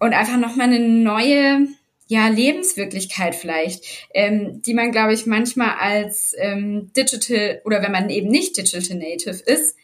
[0.00, 1.68] und einfach nochmal eine neue
[2.08, 8.10] ja, Lebenswirklichkeit vielleicht, ähm, die man, glaube ich, manchmal als ähm, Digital oder wenn man
[8.10, 9.76] eben nicht Digital Native ist,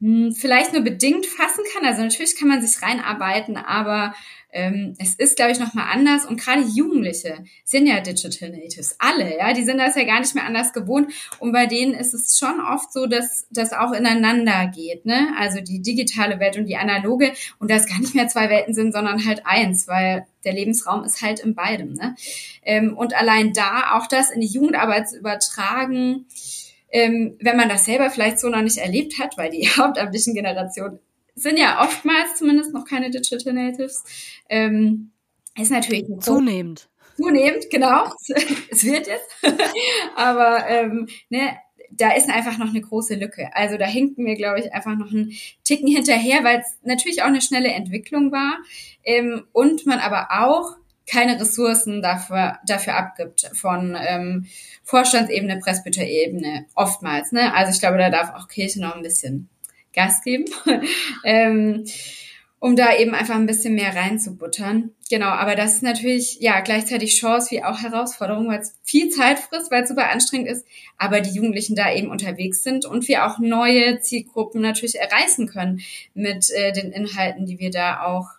[0.00, 1.84] vielleicht nur bedingt fassen kann.
[1.84, 4.14] Also natürlich kann man sich reinarbeiten, aber
[4.50, 6.24] ähm, es ist, glaube ich, nochmal anders.
[6.24, 10.34] Und gerade Jugendliche sind ja Digital Natives, alle, ja, die sind das ja gar nicht
[10.34, 11.12] mehr anders gewohnt.
[11.38, 15.28] Und bei denen ist es schon oft so, dass das auch ineinander geht, ne?
[15.38, 18.92] Also die digitale Welt und die analoge und das gar nicht mehr zwei Welten sind,
[18.92, 22.14] sondern halt eins, weil der Lebensraum ist halt in beidem, ne?
[22.62, 26.26] Ähm, und allein da auch das in die Jugendarbeit zu übertragen,
[26.90, 30.98] ähm, wenn man das selber vielleicht so noch nicht erlebt hat, weil die hauptamtlichen Generationen
[31.34, 34.04] sind ja oftmals zumindest noch keine Digital Natives.
[34.48, 35.10] Ähm,
[35.56, 36.88] ist natürlich zunehmend.
[37.16, 38.12] Zunehmend, genau.
[38.70, 39.28] es wird jetzt.
[40.16, 41.56] Aber ähm, ne,
[41.90, 43.50] da ist einfach noch eine große Lücke.
[43.54, 45.32] Also da hinken wir, glaube ich, einfach noch einen
[45.64, 48.58] Ticken hinterher, weil es natürlich auch eine schnelle Entwicklung war
[49.04, 50.76] ähm, und man aber auch
[51.08, 54.46] keine Ressourcen dafür, dafür abgibt von ähm,
[54.84, 57.32] Vorstandsebene, Presbyterebene, oftmals.
[57.32, 57.54] Ne?
[57.54, 59.48] Also ich glaube, da darf auch Kirche noch ein bisschen
[59.94, 60.44] Gas geben,
[61.24, 61.84] ähm,
[62.60, 64.90] um da eben einfach ein bisschen mehr reinzubuttern.
[65.08, 69.38] Genau, aber das ist natürlich ja gleichzeitig Chance wie auch Herausforderung, weil es viel Zeit
[69.38, 70.66] frisst, weil es super anstrengend ist,
[70.98, 75.80] aber die Jugendlichen da eben unterwegs sind und wir auch neue Zielgruppen natürlich erreichen können
[76.14, 78.37] mit äh, den Inhalten, die wir da auch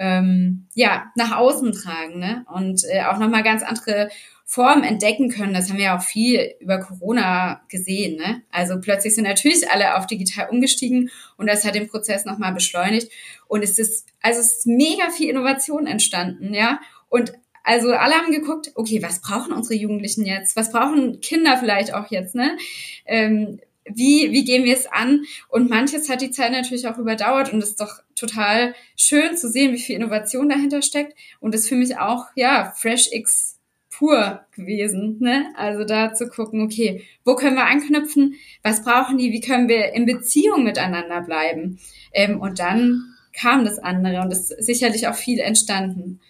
[0.00, 2.44] ähm, ja nach außen tragen ne?
[2.52, 4.08] und äh, auch nochmal ganz andere
[4.46, 5.52] Form entdecken können.
[5.52, 8.16] Das haben wir ja auch viel über Corona gesehen.
[8.16, 8.42] Ne?
[8.50, 13.12] Also plötzlich sind natürlich alle auf digital umgestiegen und das hat den Prozess nochmal beschleunigt.
[13.46, 16.80] Und es ist, also es ist mega viel Innovation entstanden, ja.
[17.10, 17.32] Und
[17.62, 20.56] also alle haben geguckt, okay, was brauchen unsere Jugendlichen jetzt?
[20.56, 22.56] Was brauchen Kinder vielleicht auch jetzt, ne?
[23.04, 23.60] Ähm,
[23.94, 25.24] wie, wie gehen wir es an?
[25.48, 29.72] Und manches hat die Zeit natürlich auch überdauert und ist doch total schön zu sehen,
[29.72, 31.16] wie viel Innovation dahinter steckt.
[31.40, 33.58] Und das für mich auch, ja, Fresh X
[33.90, 35.18] pur gewesen.
[35.20, 35.52] Ne?
[35.56, 38.34] Also da zu gucken, okay, wo können wir anknüpfen?
[38.62, 39.30] Was brauchen die?
[39.32, 41.78] Wie können wir in Beziehung miteinander bleiben?
[42.12, 46.20] Ähm, und dann kam das andere und ist sicherlich auch viel entstanden.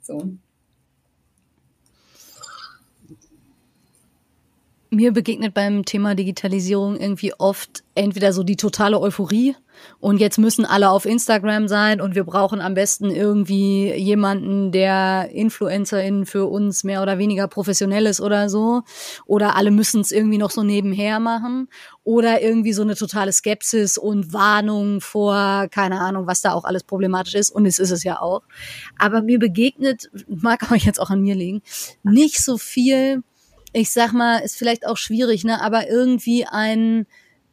[0.00, 0.36] So.
[4.90, 9.56] Mir begegnet beim Thema Digitalisierung irgendwie oft entweder so die totale Euphorie
[9.98, 15.30] und jetzt müssen alle auf Instagram sein und wir brauchen am besten irgendwie jemanden, der
[15.32, 18.82] InfluencerInnen für uns mehr oder weniger professionell ist oder so.
[19.26, 21.68] Oder alle müssen es irgendwie noch so nebenher machen.
[22.04, 26.84] Oder irgendwie so eine totale Skepsis und Warnung vor, keine Ahnung, was da auch alles
[26.84, 27.50] problematisch ist.
[27.50, 28.42] Und es ist es ja auch.
[28.98, 31.62] Aber mir begegnet, mag euch jetzt auch an mir liegen,
[32.02, 33.22] nicht so viel
[33.76, 37.06] ich sag mal, ist vielleicht auch schwierig, ne, aber irgendwie ein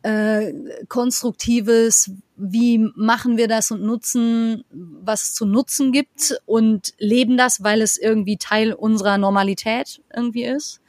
[0.04, 0.54] äh,
[0.88, 7.82] konstruktives, wie machen wir das und nutzen, was zu nutzen gibt und leben das, weil
[7.82, 10.80] es irgendwie Teil unserer Normalität irgendwie ist.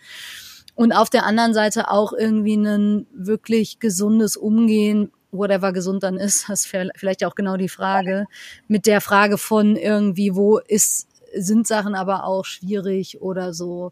[0.77, 6.49] Und auf der anderen Seite auch irgendwie ein wirklich gesundes Umgehen, whatever gesund dann ist,
[6.49, 8.27] das ist vielleicht auch genau die Frage,
[8.69, 13.91] mit der Frage von irgendwie, wo ist, sind Sachen aber auch schwierig oder so.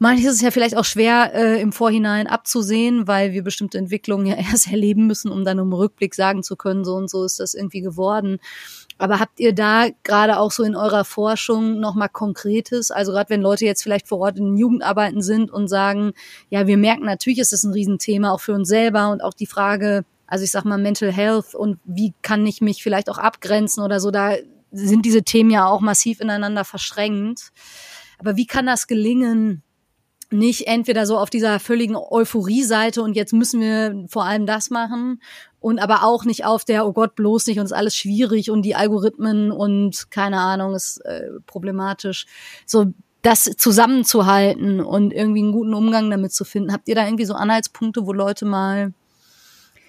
[0.00, 4.36] Manches ist ja vielleicht auch schwer äh, im Vorhinein abzusehen, weil wir bestimmte Entwicklungen ja
[4.52, 7.54] erst erleben müssen, um dann im Rückblick sagen zu können, so und so ist das
[7.54, 8.38] irgendwie geworden.
[8.98, 12.90] Aber habt ihr da gerade auch so in eurer Forschung nochmal Konkretes?
[12.90, 16.12] Also gerade wenn Leute jetzt vielleicht vor Ort in Jugendarbeiten sind und sagen,
[16.50, 19.46] ja, wir merken natürlich, ist das ein Riesenthema auch für uns selber und auch die
[19.46, 23.82] Frage, also ich sag mal Mental Health und wie kann ich mich vielleicht auch abgrenzen
[23.82, 24.34] oder so, da
[24.72, 27.52] sind diese Themen ja auch massiv ineinander verschränkt.
[28.18, 29.62] Aber wie kann das gelingen,
[30.30, 35.22] nicht entweder so auf dieser völligen Euphorie-Seite und jetzt müssen wir vor allem das machen
[35.60, 38.62] und aber auch nicht auf der, oh Gott, bloß nicht und ist alles schwierig und
[38.62, 42.26] die Algorithmen und keine Ahnung, ist äh, problematisch.
[42.66, 46.72] So das zusammenzuhalten und irgendwie einen guten Umgang damit zu finden.
[46.72, 48.92] Habt ihr da irgendwie so Anhaltspunkte, wo Leute mal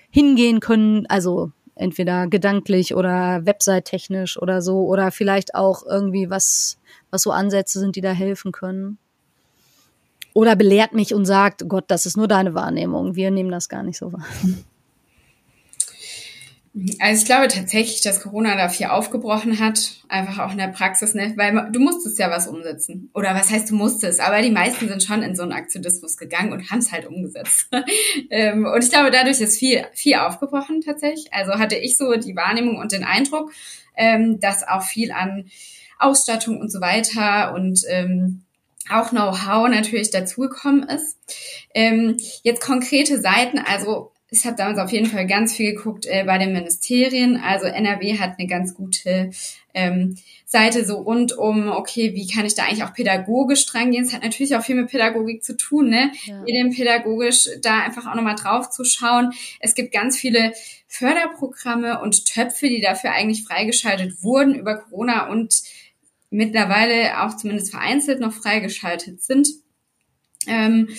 [0.10, 6.80] hingehen können, also entweder gedanklich oder website-technisch oder so oder vielleicht auch irgendwie was,
[7.12, 8.98] was so Ansätze sind, die da helfen können?
[10.40, 13.14] Oder belehrt mich und sagt, Gott, das ist nur deine Wahrnehmung.
[13.14, 14.26] Wir nehmen das gar nicht so wahr.
[17.00, 21.14] Also ich glaube tatsächlich, dass Corona da viel aufgebrochen hat, einfach auch in der Praxis,
[21.14, 21.34] ne?
[21.36, 23.10] weil du musstest ja was umsetzen.
[23.14, 24.22] Oder was heißt du musstest?
[24.22, 27.68] Aber die meisten sind schon in so einen Aktionismus gegangen und haben es halt umgesetzt.
[28.32, 31.34] Ähm, und ich glaube, dadurch ist viel, viel aufgebrochen tatsächlich.
[31.34, 33.52] Also hatte ich so die Wahrnehmung und den Eindruck,
[33.98, 35.50] ähm, dass auch viel an
[35.98, 38.44] Ausstattung und so weiter und ähm,
[38.90, 41.18] auch Know-how natürlich dazugekommen ist.
[41.74, 46.24] Ähm, jetzt konkrete Seiten, also ich habe damals auf jeden Fall ganz viel geguckt äh,
[46.24, 47.38] bei den Ministerien.
[47.38, 49.32] Also NRW hat eine ganz gute
[49.74, 54.04] ähm, Seite so rund um, okay, wie kann ich da eigentlich auch pädagogisch dran gehen?
[54.04, 56.12] Es hat natürlich auch viel mit Pädagogik zu tun, ne?
[56.26, 56.44] Ja.
[56.46, 59.32] Jedem pädagogisch da einfach auch nochmal drauf zu schauen.
[59.60, 60.54] Es gibt ganz viele
[60.88, 65.62] Förderprogramme und Töpfe, die dafür eigentlich freigeschaltet wurden über Corona und
[66.30, 69.48] mittlerweile auch zumindest vereinzelt noch freigeschaltet sind,
[70.48, 70.90] ähm,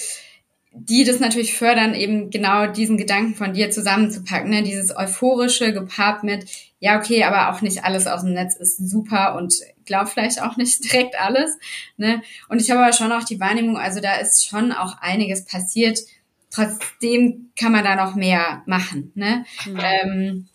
[0.72, 4.62] die das natürlich fördern, eben genau diesen Gedanken von dir zusammenzupacken, ne?
[4.62, 6.46] dieses euphorische gepaart mit,
[6.78, 9.54] ja, okay, aber auch nicht alles aus dem Netz ist super und
[9.84, 11.58] glaub vielleicht auch nicht direkt alles.
[11.96, 12.22] Ne?
[12.48, 15.98] Und ich habe aber schon auch die Wahrnehmung, also da ist schon auch einiges passiert.
[16.52, 19.12] Trotzdem kann man da noch mehr machen.
[19.14, 19.44] Ne?
[19.66, 19.80] Mhm.
[19.82, 20.48] Ähm,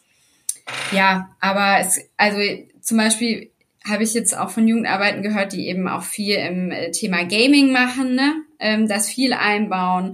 [0.91, 2.39] ja, aber es, also
[2.81, 3.51] zum Beispiel
[3.87, 7.71] habe ich jetzt auch von Jugendarbeiten gehört, die eben auch viel im äh, Thema Gaming
[7.71, 8.33] machen, ne?
[8.59, 10.13] ähm, das viel einbauen,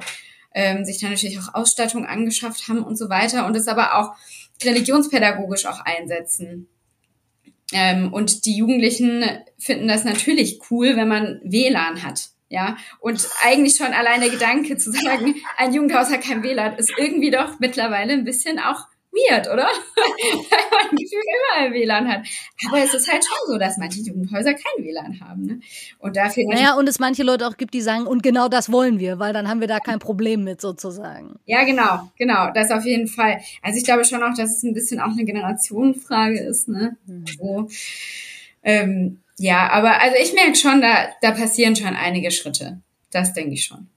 [0.53, 4.13] ähm, sich dann natürlich auch Ausstattung angeschafft haben und so weiter und es aber auch
[4.63, 6.67] religionspädagogisch auch einsetzen.
[7.71, 9.23] Ähm, und die Jugendlichen
[9.57, 12.29] finden das natürlich cool, wenn man WLAN hat.
[12.49, 16.91] Ja, und eigentlich schon allein der Gedanke zu sagen, ein Jugendhaus hat kein WLAN, ist
[16.97, 19.67] irgendwie doch mittlerweile ein bisschen auch weird, oder?
[19.95, 22.25] Weil man gefühlt überall WLAN hat.
[22.67, 25.43] Aber es ist halt schon so, dass manche Jugendhäuser kein WLAN haben.
[25.43, 25.59] Ne?
[25.99, 26.45] Und dafür.
[26.47, 29.33] Naja, und es manche Leute auch gibt, die sagen, und genau das wollen wir, weil
[29.33, 31.39] dann haben wir da kein Problem mit sozusagen.
[31.45, 32.51] Ja, genau, genau.
[32.53, 33.41] Das auf jeden Fall.
[33.61, 36.97] Also ich glaube schon auch, dass es ein bisschen auch eine Generationenfrage ist, ne?
[37.05, 37.25] Mhm.
[37.27, 37.69] So.
[38.63, 42.81] Ähm, ja, aber also ich merke schon, da, da passieren schon einige Schritte.
[43.11, 43.89] Das denke ich schon.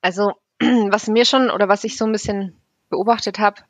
[0.00, 2.57] Also, was mir schon oder was ich so ein bisschen
[2.88, 3.62] beobachtet habe,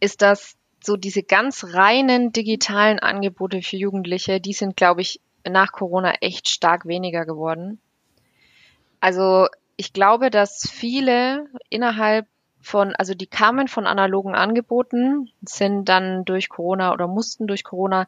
[0.00, 5.72] ist, dass so diese ganz reinen digitalen Angebote für Jugendliche, die sind, glaube ich, nach
[5.72, 7.80] Corona echt stark weniger geworden.
[9.00, 12.26] Also ich glaube, dass viele innerhalb
[12.62, 18.06] von, also die kamen von analogen Angeboten, sind dann durch Corona oder mussten durch Corona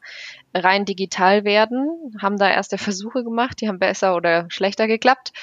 [0.53, 5.33] rein digital werden, haben da erste Versuche gemacht, die haben besser oder schlechter geklappt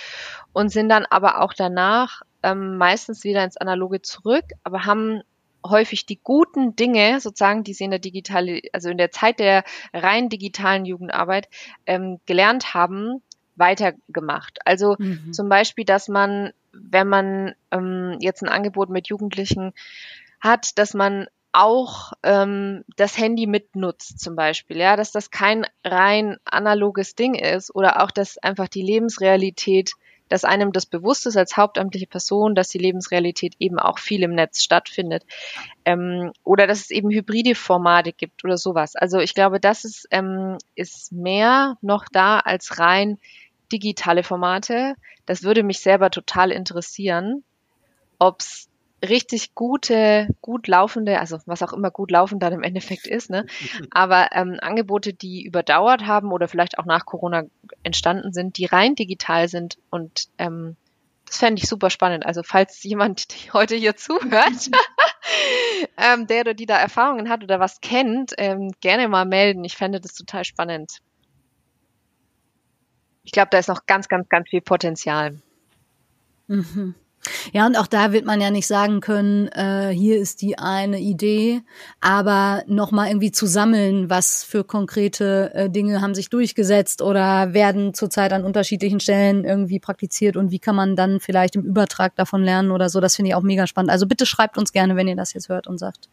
[0.53, 5.23] und sind dann aber auch danach ähm, meistens wieder ins Analoge zurück, aber haben
[5.67, 9.65] häufig die guten Dinge, sozusagen, die sie in der digitale, also in der Zeit der
[9.93, 11.49] rein digitalen Jugendarbeit
[11.87, 13.23] ähm, gelernt haben,
[13.57, 14.59] weitergemacht.
[14.65, 15.33] Also mhm.
[15.33, 19.73] zum Beispiel, dass man, wenn man ähm, jetzt ein Angebot mit Jugendlichen
[20.41, 26.37] hat, dass man auch ähm, das Handy mitnutzt zum Beispiel, ja, dass das kein rein
[26.45, 29.93] analoges Ding ist oder auch, dass einfach die Lebensrealität,
[30.31, 34.35] dass einem das bewusst ist als hauptamtliche Person, dass die Lebensrealität eben auch viel im
[34.35, 35.27] Netz stattfindet
[35.85, 38.97] ähm, oder dass es eben hybride Formate gibt oder sowas.
[38.97, 43.19] Also ich glaube, das ist, ähm, ist mehr noch da als rein
[43.73, 44.95] digitale Formate.
[45.27, 47.45] Das würde mich selber total interessieren,
[48.19, 48.70] ob's
[49.03, 53.47] richtig gute, gut laufende, also was auch immer gut laufend dann im Endeffekt ist, ne?
[53.91, 57.45] Aber ähm, Angebote, die überdauert haben oder vielleicht auch nach Corona
[57.83, 60.77] entstanden sind, die rein digital sind und ähm,
[61.27, 62.27] das fände ich super spannend.
[62.27, 64.71] Also falls jemand heute hier zuhört,
[65.97, 69.65] ähm, der oder die da Erfahrungen hat oder was kennt, ähm, gerne mal melden.
[69.65, 70.99] Ich fände das total spannend.
[73.23, 75.41] Ich glaube, da ist noch ganz, ganz, ganz viel Potenzial.
[76.49, 76.97] Mhm.
[77.53, 80.99] Ja, und auch da wird man ja nicht sagen können, äh, hier ist die eine
[80.99, 81.61] Idee,
[82.01, 87.93] aber nochmal irgendwie zu sammeln, was für konkrete äh, Dinge haben sich durchgesetzt oder werden
[87.93, 92.43] zurzeit an unterschiedlichen Stellen irgendwie praktiziert und wie kann man dann vielleicht im Übertrag davon
[92.43, 93.91] lernen oder so, das finde ich auch mega spannend.
[93.91, 96.09] Also bitte schreibt uns gerne, wenn ihr das jetzt hört und sagt,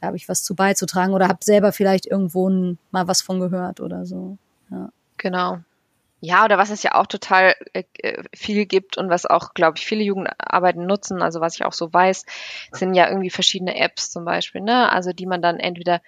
[0.00, 2.48] da habe ich was zu beizutragen oder habt selber vielleicht irgendwo
[2.90, 4.38] mal was von gehört oder so.
[4.70, 4.90] Ja.
[5.18, 5.58] Genau.
[6.20, 9.78] Ja, oder was es ja auch total äh, äh, viel gibt und was auch, glaube
[9.78, 12.26] ich, viele Jugendarbeiten nutzen, also was ich auch so weiß,
[12.72, 14.90] sind ja irgendwie verschiedene Apps zum Beispiel, ne?
[14.90, 16.00] Also die man dann entweder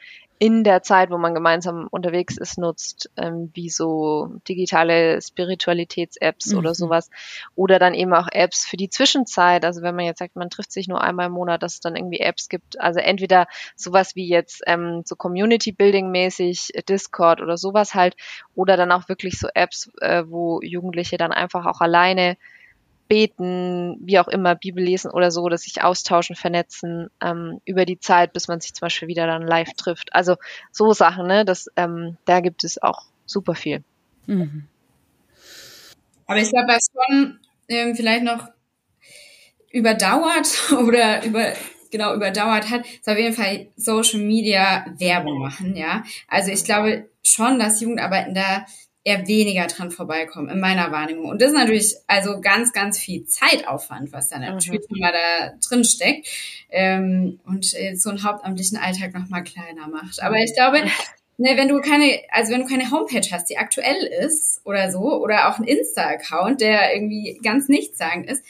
[0.42, 6.58] in der Zeit, wo man gemeinsam unterwegs ist, nutzt, ähm, wie so digitale Spiritualitäts-Apps mhm.
[6.58, 7.10] oder sowas.
[7.54, 9.66] Oder dann eben auch Apps für die Zwischenzeit.
[9.66, 11.94] Also wenn man jetzt sagt, man trifft sich nur einmal im Monat, dass es dann
[11.94, 12.80] irgendwie Apps gibt.
[12.80, 18.16] Also entweder sowas wie jetzt ähm, so Community-Building-mäßig, Discord oder sowas halt.
[18.54, 22.38] Oder dann auch wirklich so Apps, äh, wo Jugendliche dann einfach auch alleine
[23.10, 27.98] beten, wie auch immer, Bibel lesen oder so, dass sich austauschen, vernetzen ähm, über die
[27.98, 30.14] Zeit, bis man sich zum Beispiel wieder dann live trifft.
[30.14, 30.36] Also
[30.70, 31.44] so Sachen, ne?
[31.44, 33.82] Das, ähm, da gibt es auch super viel.
[34.26, 34.68] Mhm.
[36.26, 38.46] Aber ich glaube, was schon ähm, vielleicht noch
[39.72, 41.52] überdauert oder über
[41.90, 46.04] genau überdauert hat, ist auf jeden Fall Social Media Werbung machen, ja.
[46.28, 48.66] Also ich glaube schon, dass Jugendarbeiten da
[49.04, 51.30] eher weniger dran vorbeikommen, in meiner Wahrnehmung.
[51.30, 54.98] Und das ist natürlich also ganz, ganz viel Zeitaufwand, was dann natürlich mhm.
[54.98, 56.28] mal da drin steckt
[56.68, 60.22] ähm, und äh, so einen hauptamtlichen Alltag nochmal kleiner macht.
[60.22, 60.82] Aber ich glaube,
[61.38, 65.22] ne, wenn du keine, also wenn du keine Homepage hast, die aktuell ist oder so,
[65.22, 68.44] oder auch einen Insta-Account, der irgendwie ganz nichtssagend ist,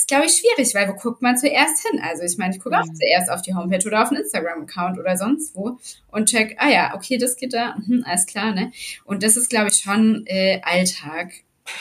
[0.00, 2.00] ist, glaube ich, schwierig, weil wo guckt man zuerst hin?
[2.02, 2.94] Also ich meine, ich gucke auch mhm.
[2.94, 5.78] zuerst auf die Homepage oder auf einen Instagram-Account oder sonst wo
[6.10, 8.72] und check, ah ja, okay, das geht da, mhm, alles klar, ne?
[9.04, 11.32] Und das ist, glaube ich, schon äh, Alltag,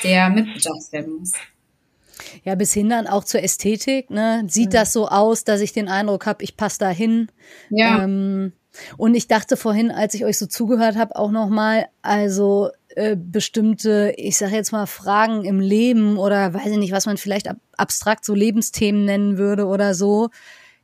[0.04, 1.32] der mitbedacht werden muss.
[2.44, 4.44] Ja, bis hin dann auch zur Ästhetik, ne?
[4.48, 4.74] Sieht mhm.
[4.74, 7.30] das so aus, dass ich den Eindruck habe, ich passe da hin?
[7.70, 8.04] Ja.
[8.04, 8.52] Ähm,
[8.98, 14.14] und ich dachte vorhin, als ich euch so zugehört habe, auch nochmal, also äh, bestimmte,
[14.18, 17.58] ich sage jetzt mal, Fragen im Leben oder weiß ich nicht, was man vielleicht ab
[17.78, 20.30] abstrakt so Lebensthemen nennen würde oder so.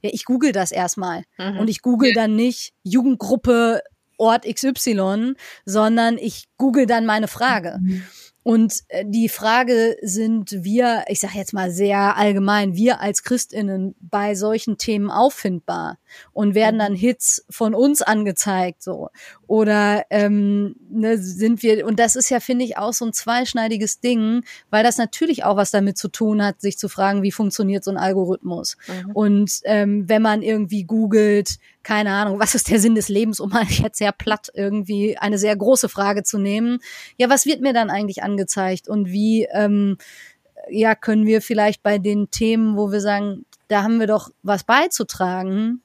[0.01, 1.24] Ja, ich google das erstmal.
[1.38, 1.60] Mhm.
[1.60, 3.82] Und ich google dann nicht Jugendgruppe
[4.18, 5.34] Ort XY,
[5.66, 7.80] sondern ich google dann meine Frage.
[7.82, 8.03] Mhm.
[8.47, 13.95] Und äh, die Frage sind wir, ich sage jetzt mal sehr allgemein, wir als Christinnen
[13.99, 15.97] bei solchen Themen auffindbar
[16.32, 19.10] und werden dann Hits von uns angezeigt so
[19.48, 24.00] oder ähm, ne, sind wir und das ist ja finde ich auch so ein zweischneidiges
[24.00, 27.84] Ding, weil das natürlich auch was damit zu tun hat, sich zu fragen, wie funktioniert
[27.84, 28.78] so ein Algorithmus.
[28.88, 29.12] Mhm.
[29.12, 33.50] und ähm, wenn man irgendwie googelt, keine Ahnung, was ist der Sinn des Lebens, um
[33.50, 36.80] mal jetzt sehr platt irgendwie eine sehr große Frage zu nehmen,
[37.18, 38.88] ja, was wird mir dann eigentlich angezeigt?
[38.88, 39.98] Und wie ähm,
[40.70, 44.64] ja können wir vielleicht bei den Themen, wo wir sagen, da haben wir doch was
[44.64, 45.82] beizutragen,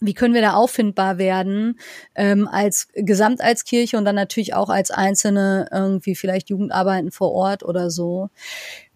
[0.00, 1.78] wie können wir da auffindbar werden
[2.14, 7.32] ähm, als Gesamt als Kirche und dann natürlich auch als einzelne irgendwie vielleicht Jugendarbeiten vor
[7.32, 8.30] Ort oder so.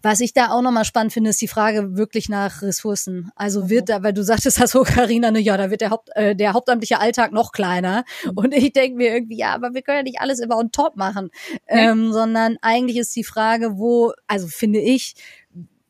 [0.05, 3.31] Was ich da auch nochmal spannend finde, ist die Frage wirklich nach Ressourcen.
[3.35, 3.69] Also mhm.
[3.69, 6.35] wird da, weil du sagtest das so, Carina, ne, ja, da wird der, Haupt, äh,
[6.35, 8.03] der hauptamtliche Alltag noch kleiner.
[8.23, 8.31] Mhm.
[8.35, 10.95] Und ich denke mir irgendwie, ja, aber wir können ja nicht alles immer on top
[10.95, 11.31] machen,
[11.67, 15.15] ähm, sondern eigentlich ist die Frage, wo, also finde ich,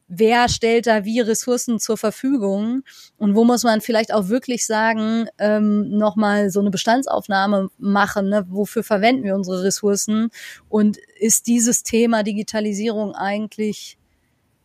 [0.08, 2.84] wer stellt da wie Ressourcen zur Verfügung?
[3.18, 8.46] Und wo muss man vielleicht auch wirklich sagen, ähm, nochmal so eine Bestandsaufnahme machen, ne?
[8.50, 10.30] wofür verwenden wir unsere Ressourcen?
[10.70, 13.98] Und ist dieses Thema Digitalisierung eigentlich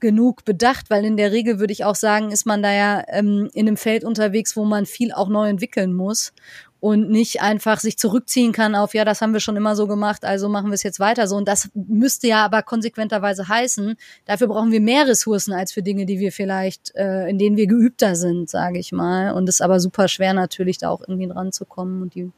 [0.01, 3.51] genug bedacht, weil in der Regel würde ich auch sagen, ist man da ja ähm,
[3.53, 6.33] in einem Feld unterwegs, wo man viel auch neu entwickeln muss
[6.81, 10.25] und nicht einfach sich zurückziehen kann auf, ja, das haben wir schon immer so gemacht,
[10.25, 11.37] also machen wir es jetzt weiter so.
[11.37, 16.07] Und das müsste ja aber konsequenterweise heißen, dafür brauchen wir mehr Ressourcen als für Dinge,
[16.07, 19.33] die wir vielleicht, äh, in denen wir geübter sind, sage ich mal.
[19.33, 22.31] Und es ist aber super schwer natürlich, da auch irgendwie dran zu kommen und die,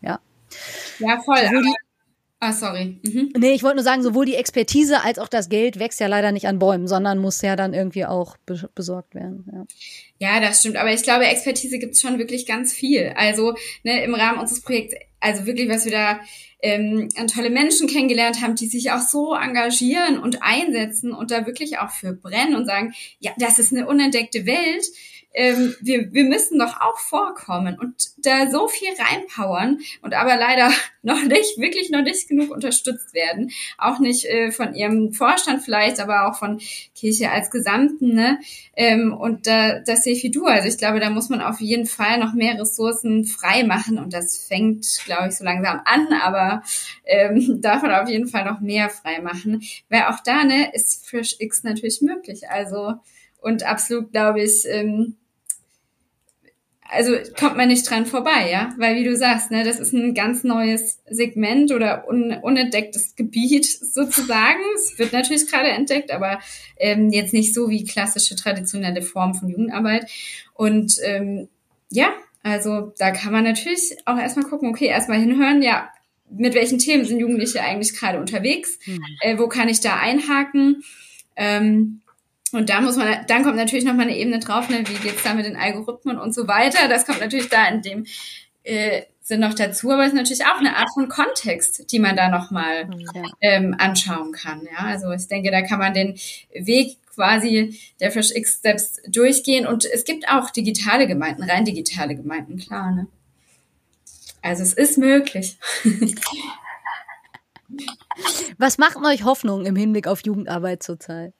[0.00, 0.20] ja.
[0.98, 1.40] Ja, voll.
[1.40, 1.91] Die,
[2.44, 2.98] Ah, sorry.
[3.04, 3.32] Mhm.
[3.38, 6.32] Nee, ich wollte nur sagen, sowohl die Expertise als auch das Geld wächst ja leider
[6.32, 9.46] nicht an Bäumen, sondern muss ja dann irgendwie auch be besorgt werden.
[10.18, 10.34] Ja.
[10.34, 10.74] ja, das stimmt.
[10.74, 13.12] Aber ich glaube, Expertise gibt's schon wirklich ganz viel.
[13.14, 16.20] Also ne, im Rahmen unseres Projekts, also wirklich, was wir da
[16.62, 21.46] ähm, an tolle Menschen kennengelernt haben, die sich auch so engagieren und einsetzen und da
[21.46, 24.84] wirklich auch für brennen und sagen, ja, das ist eine unentdeckte Welt
[25.34, 30.70] ähm, wir, wir müssen doch auch vorkommen und da so viel reinpowern und aber leider
[31.02, 33.50] noch nicht, wirklich noch nicht genug unterstützt werden.
[33.78, 36.60] Auch nicht äh, von ihrem Vorstand vielleicht, aber auch von
[36.94, 38.14] Kirche als Gesamten.
[38.14, 38.38] Ne?
[38.76, 40.44] Ähm, und da, das sehe ich wie du.
[40.46, 44.12] Also ich glaube, da muss man auf jeden Fall noch mehr Ressourcen frei machen und
[44.12, 46.62] das fängt, glaube ich, so langsam an, aber
[47.04, 49.62] ähm, darf man auf jeden Fall noch mehr frei machen.
[49.88, 52.48] Weil auch da ne, ist Fresh X natürlich möglich.
[52.48, 52.94] Also
[53.42, 55.16] und absolut, glaube ich, ähm,
[56.92, 60.14] also kommt man nicht dran vorbei, ja, weil wie du sagst, ne, das ist ein
[60.14, 64.60] ganz neues Segment oder un unentdecktes Gebiet sozusagen.
[64.76, 66.38] Es wird natürlich gerade entdeckt, aber
[66.76, 70.10] ähm, jetzt nicht so wie klassische traditionelle Form von Jugendarbeit.
[70.54, 71.48] Und ähm,
[71.90, 72.12] ja,
[72.42, 75.88] also da kann man natürlich auch erstmal gucken, okay, erstmal hinhören, ja,
[76.30, 78.78] mit welchen Themen sind Jugendliche eigentlich gerade unterwegs?
[78.86, 79.04] Mhm.
[79.20, 80.84] Äh, wo kann ich da einhaken?
[81.36, 82.02] Ähm,
[82.52, 85.22] und da muss man, dann kommt natürlich noch mal eine Ebene drauf, ne, wie geht's
[85.22, 86.88] da mit den Algorithmen und so weiter.
[86.88, 88.06] Das kommt natürlich da in dem
[88.62, 92.16] äh, Sinn noch dazu, aber es ist natürlich auch eine Art von Kontext, die man
[92.16, 93.22] da noch mal ja.
[93.40, 94.66] ähm, anschauen kann.
[94.70, 96.18] Ja, also ich denke, da kann man den
[96.52, 102.16] Weg quasi der Fresh X Steps durchgehen und es gibt auch digitale Gemeinden, rein digitale
[102.16, 102.90] Gemeinden, klar.
[102.90, 103.06] Ne?
[104.42, 105.56] Also es ist möglich.
[108.58, 111.32] Was macht euch Hoffnung im Hinblick auf Jugendarbeit zurzeit?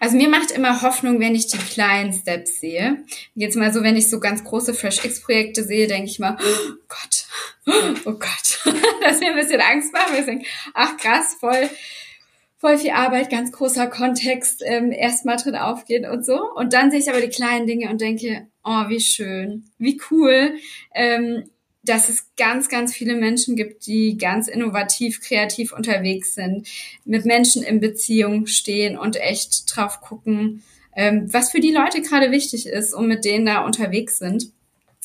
[0.00, 3.04] Also mir macht immer Hoffnung, wenn ich die kleinen Steps sehe.
[3.34, 6.36] Jetzt mal so, wenn ich so ganz große Fresh X Projekte sehe, denke ich mal,
[6.40, 7.26] oh Gott,
[8.04, 11.68] oh Gott, dass mir ein bisschen Angst macht, weil ich denke, ach krass, voll,
[12.58, 16.40] voll viel Arbeit, ganz großer Kontext, ähm, erstmal drin aufgehen und so.
[16.54, 20.54] Und dann sehe ich aber die kleinen Dinge und denke, oh, wie schön, wie cool.
[20.94, 21.50] Ähm,
[21.88, 26.68] dass es ganz, ganz viele Menschen gibt, die ganz innovativ, kreativ unterwegs sind,
[27.04, 30.62] mit Menschen in Beziehung stehen und echt drauf gucken,
[30.94, 34.50] ähm, was für die Leute gerade wichtig ist und mit denen da unterwegs sind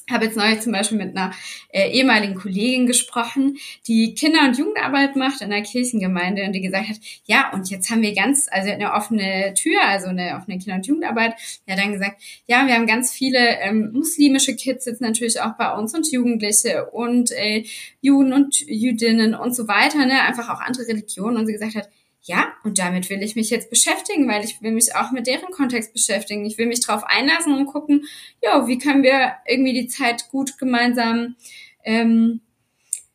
[0.09, 1.33] habe jetzt neulich zum Beispiel mit einer
[1.69, 6.89] äh, ehemaligen Kollegin gesprochen, die Kinder- und Jugendarbeit macht in einer Kirchengemeinde und die gesagt
[6.89, 10.75] hat, ja, und jetzt haben wir ganz, also eine offene Tür, also eine offene Kinder-
[10.75, 11.33] und Jugendarbeit.
[11.67, 15.71] Hat dann gesagt, ja, wir haben ganz viele ähm, muslimische Kids jetzt natürlich auch bei
[15.73, 17.63] uns und Jugendliche und äh,
[18.01, 21.37] Juden und Jüdinnen und so weiter, ne, einfach auch andere Religionen.
[21.37, 21.89] Und sie gesagt hat,
[22.23, 25.51] ja, und damit will ich mich jetzt beschäftigen, weil ich will mich auch mit deren
[25.51, 26.45] Kontext beschäftigen.
[26.45, 28.05] Ich will mich drauf einlassen und gucken,
[28.43, 31.35] ja, wie können wir irgendwie die Zeit gut gemeinsam
[31.83, 32.41] ähm,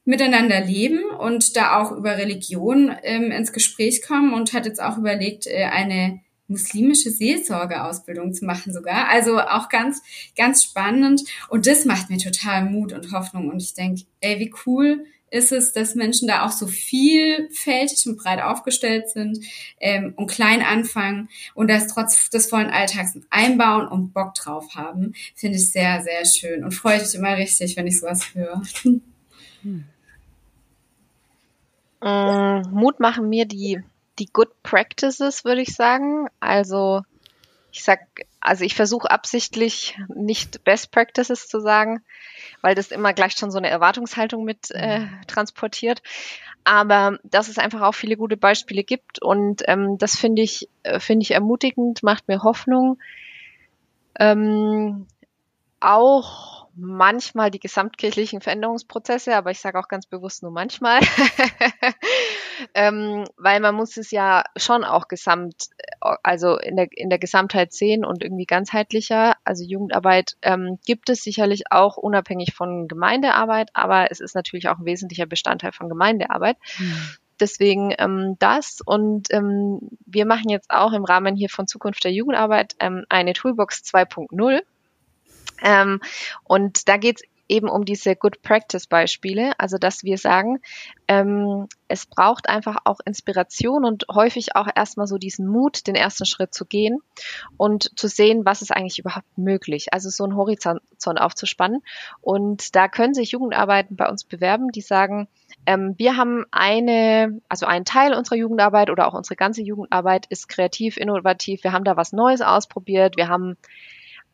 [0.05, 4.99] miteinander leben und da auch über Religion ähm, ins Gespräch kommen und hat jetzt auch
[4.99, 9.09] überlegt, äh, eine muslimische Seelsorgeausbildung zu machen sogar.
[9.09, 10.03] Also auch ganz,
[10.37, 11.23] ganz spannend.
[11.49, 13.51] Und das macht mir total Mut und Hoffnung.
[13.51, 18.17] Und ich denke, ey, wie cool, ist es, dass Menschen da auch so vielfältig und
[18.17, 19.39] breit aufgestellt sind
[19.81, 25.15] ähm, und klein anfangen und das trotz des vollen Alltags einbauen und Bock drauf haben,
[25.35, 28.63] finde ich sehr, sehr schön und freue mich immer richtig, wenn ich sowas höre.
[29.63, 29.85] Hm.
[32.71, 33.83] Mut machen mir die,
[34.19, 36.29] die Good Practices, würde ich sagen.
[36.39, 37.03] Also
[37.73, 38.01] ich sag,
[38.41, 42.03] also ich versuche absichtlich nicht Best Practices zu sagen,
[42.67, 45.21] weil das immer gleich schon so eine Erwartungshaltung mit äh, mhm.
[45.29, 46.03] transportiert.
[46.65, 50.99] Aber dass es einfach auch viele gute Beispiele gibt und ähm, das finde ich, äh,
[50.99, 52.99] finde ich ermutigend, macht mir Hoffnung.
[54.19, 55.07] Ähm,
[55.79, 60.99] auch manchmal die gesamtkirchlichen Veränderungsprozesse, aber ich sage auch ganz bewusst nur manchmal,
[62.75, 65.69] ähm, weil man muss es ja schon auch gesamt,
[66.01, 69.37] also in der, in der Gesamtheit sehen und irgendwie ganzheitlicher.
[69.45, 74.79] Also Jugendarbeit ähm, gibt es sicherlich auch unabhängig von Gemeindearbeit, aber es ist natürlich auch
[74.79, 76.57] ein wesentlicher Bestandteil von Gemeindearbeit.
[76.77, 76.93] Hm.
[77.39, 82.13] Deswegen ähm, das und ähm, wir machen jetzt auch im Rahmen hier von Zukunft der
[82.13, 84.63] Jugendarbeit ähm, eine Toolbox 2.0
[85.63, 86.01] ähm,
[86.45, 90.61] und da geht's eben um diese Good Practice Beispiele, also dass wir sagen,
[91.09, 96.27] ähm, es braucht einfach auch Inspiration und häufig auch erstmal so diesen Mut, den ersten
[96.27, 96.99] Schritt zu gehen
[97.57, 99.93] und zu sehen, was ist eigentlich überhaupt möglich.
[99.93, 101.83] Also so einen Horizont aufzuspannen.
[102.21, 105.29] Und da können sich Jugendarbeiten bei uns bewerben, die sagen,
[105.67, 110.49] ähm, wir haben eine, also ein Teil unserer Jugendarbeit oder auch unsere ganze Jugendarbeit ist
[110.49, 111.63] kreativ, innovativ.
[111.63, 113.17] Wir haben da was Neues ausprobiert.
[113.17, 113.57] Wir haben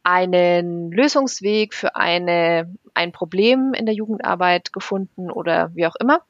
[0.03, 6.21] einen Lösungsweg für eine, ein Problem in der Jugendarbeit gefunden oder wie auch immer.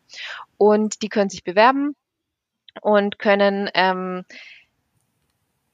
[0.58, 1.96] Und die können sich bewerben
[2.80, 4.24] und können ähm,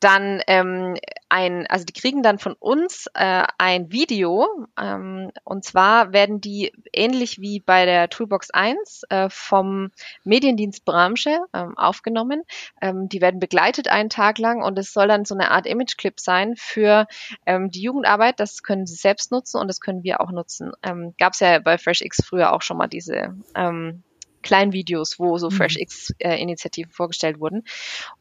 [0.00, 0.96] dann ähm,
[1.28, 4.46] ein, also die kriegen dann von uns äh, ein Video
[4.80, 9.90] ähm, und zwar werden die ähnlich wie bei der Toolbox 1 äh, vom
[10.24, 12.42] Mediendienst Bramsche ähm, aufgenommen.
[12.80, 16.18] Ähm, die werden begleitet einen Tag lang und es soll dann so eine Art Image-Clip
[16.18, 17.06] sein für
[17.44, 18.40] ähm, die Jugendarbeit.
[18.40, 20.72] Das können sie selbst nutzen und das können wir auch nutzen.
[20.82, 24.02] Ähm, Gab es ja bei FreshX früher auch schon mal diese ähm,
[24.48, 25.56] kleinen Videos, wo so mhm.
[25.56, 27.64] FreshX-Initiativen äh, vorgestellt wurden.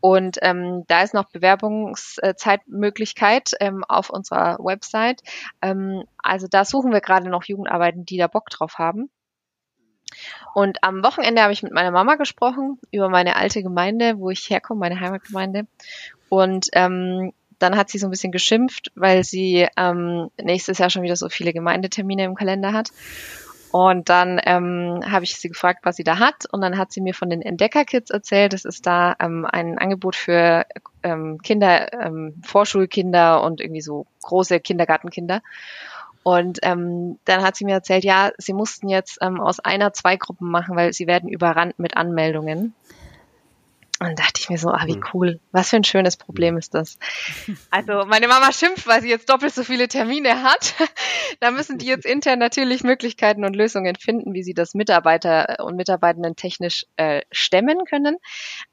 [0.02, 5.22] Und ähm, da ist noch Bewerbungszeitmöglichkeit ähm, auf unserer Website.
[5.62, 9.10] Ähm, also da suchen wir gerade noch Jugendarbeiten, die da Bock drauf haben.
[10.54, 14.50] Und am Wochenende habe ich mit meiner Mama gesprochen über meine alte Gemeinde, wo ich
[14.50, 15.66] herkomme, meine Heimatgemeinde.
[16.28, 21.04] Und ähm, dann hat sie so ein bisschen geschimpft, weil sie ähm, nächstes Jahr schon
[21.04, 22.90] wieder so viele Gemeindetermine im Kalender hat.
[23.72, 26.46] Und dann ähm, habe ich sie gefragt, was sie da hat.
[26.52, 28.54] Und dann hat sie mir von den Entdecker-Kids erzählt.
[28.54, 30.66] Das ist da ähm, ein Angebot für
[31.04, 35.42] ähm, Kinder, ähm, Vorschulkinder und irgendwie so große Kindergartenkinder.
[36.24, 40.18] Und ähm, dann hat sie mir erzählt, ja, sie mussten jetzt ähm, aus einer zwei
[40.18, 42.74] Gruppen machen, weil sie werden überrannt mit Anmeldungen.
[44.00, 45.04] Und dachte ich mir so, ah, wie hm.
[45.14, 45.40] cool.
[45.52, 46.98] Was für ein schönes Problem ist das.
[47.72, 50.76] Also meine Mama schimpft, weil sie jetzt doppelt so viele Termine hat.
[51.40, 55.76] da müssen die jetzt intern natürlich Möglichkeiten und Lösungen finden, wie sie das Mitarbeiter und
[55.76, 58.18] Mitarbeitenden technisch äh, stemmen können.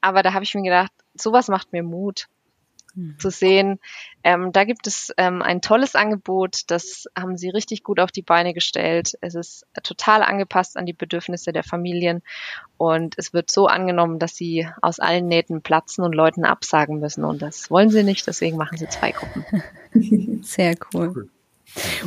[0.01, 2.27] Aber da habe ich mir gedacht, sowas macht mir Mut
[2.95, 3.19] mhm.
[3.19, 3.79] zu sehen.
[4.23, 8.23] Ähm, da gibt es ähm, ein tolles Angebot, das haben sie richtig gut auf die
[8.23, 9.19] Beine gestellt.
[9.21, 12.23] Es ist total angepasst an die Bedürfnisse der Familien
[12.77, 17.25] und es wird so angenommen, dass sie aus allen Nähten platzen und Leuten absagen müssen
[17.25, 19.45] und das wollen sie nicht, deswegen machen sie zwei Gruppen.
[20.43, 21.29] Sehr cool.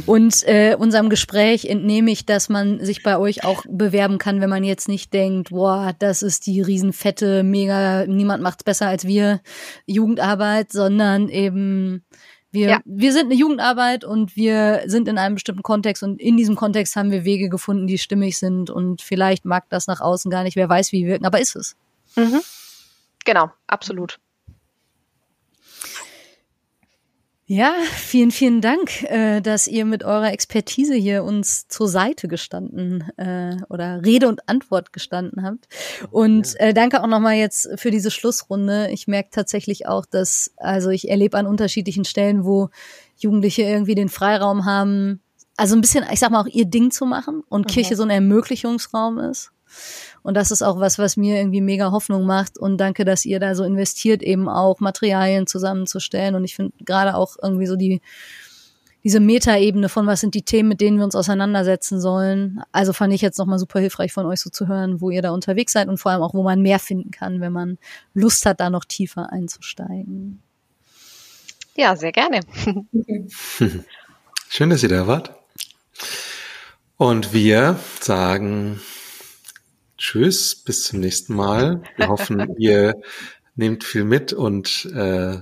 [0.05, 4.49] Und äh, unserem Gespräch entnehme ich, dass man sich bei euch auch bewerben kann, wenn
[4.49, 9.41] man jetzt nicht denkt, boah, das ist die riesenfette, mega, niemand macht's besser als wir
[9.85, 12.05] Jugendarbeit, sondern eben
[12.51, 12.79] wir, ja.
[12.85, 16.95] wir sind eine Jugendarbeit und wir sind in einem bestimmten Kontext und in diesem Kontext
[16.95, 20.55] haben wir Wege gefunden, die stimmig sind und vielleicht mag das nach außen gar nicht,
[20.55, 21.75] wer weiß, wie wirken, aber ist es.
[22.15, 22.41] Mhm.
[23.25, 24.19] Genau, absolut.
[27.49, 33.09] Ja, vielen, vielen Dank, äh, dass ihr mit eurer Expertise hier uns zur Seite gestanden
[33.15, 35.69] äh, oder Rede und Antwort gestanden habt.
[36.11, 38.89] Und äh, danke auch nochmal jetzt für diese Schlussrunde.
[38.91, 42.67] Ich merke tatsächlich auch, dass, also ich erlebe an unterschiedlichen Stellen, wo
[43.15, 45.21] Jugendliche irgendwie den Freiraum haben,
[45.55, 47.71] also ein bisschen, ich sag mal, auch ihr Ding zu machen und mhm.
[47.71, 49.53] Kirche so ein Ermöglichungsraum ist.
[50.23, 52.57] Und das ist auch was, was mir irgendwie mega Hoffnung macht.
[52.57, 56.35] Und danke, dass ihr da so investiert, eben auch Materialien zusammenzustellen.
[56.35, 58.01] Und ich finde gerade auch irgendwie so die,
[59.03, 62.61] diese Metaebene von was sind die Themen, mit denen wir uns auseinandersetzen sollen.
[62.71, 65.31] Also fand ich jetzt nochmal super hilfreich von euch so zu hören, wo ihr da
[65.31, 67.77] unterwegs seid und vor allem auch, wo man mehr finden kann, wenn man
[68.13, 70.41] Lust hat, da noch tiefer einzusteigen.
[71.77, 72.41] Ja, sehr gerne.
[74.49, 75.31] Schön, dass ihr da wart.
[76.97, 78.81] Und wir sagen
[79.97, 81.81] Tschüss, bis zum nächsten Mal.
[81.95, 82.95] Wir hoffen, ihr
[83.55, 85.39] nehmt viel mit und äh,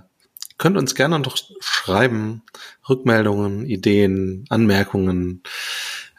[0.57, 2.41] könnt uns gerne noch schreiben,
[2.87, 5.43] Rückmeldungen, Ideen, Anmerkungen,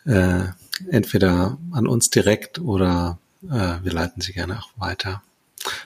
[0.04, 0.44] äh,
[0.90, 5.22] entweder an uns direkt oder äh, wir leiten sie gerne auch weiter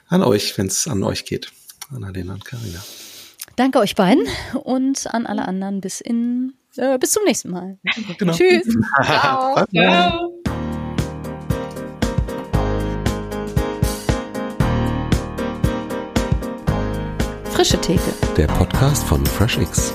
[0.08, 1.52] an euch, wenn es an euch geht,
[1.94, 2.82] Annalena und Karina.
[3.56, 4.24] Danke euch beiden
[4.62, 7.78] und an alle anderen bis in äh, bis zum nächsten Mal.
[8.18, 8.32] Genau.
[8.32, 8.64] Tschüss.
[9.04, 9.66] Ciao.
[9.66, 10.26] Ciao.
[17.60, 18.14] Frische Theke.
[18.38, 19.92] Der Podcast von FreshX.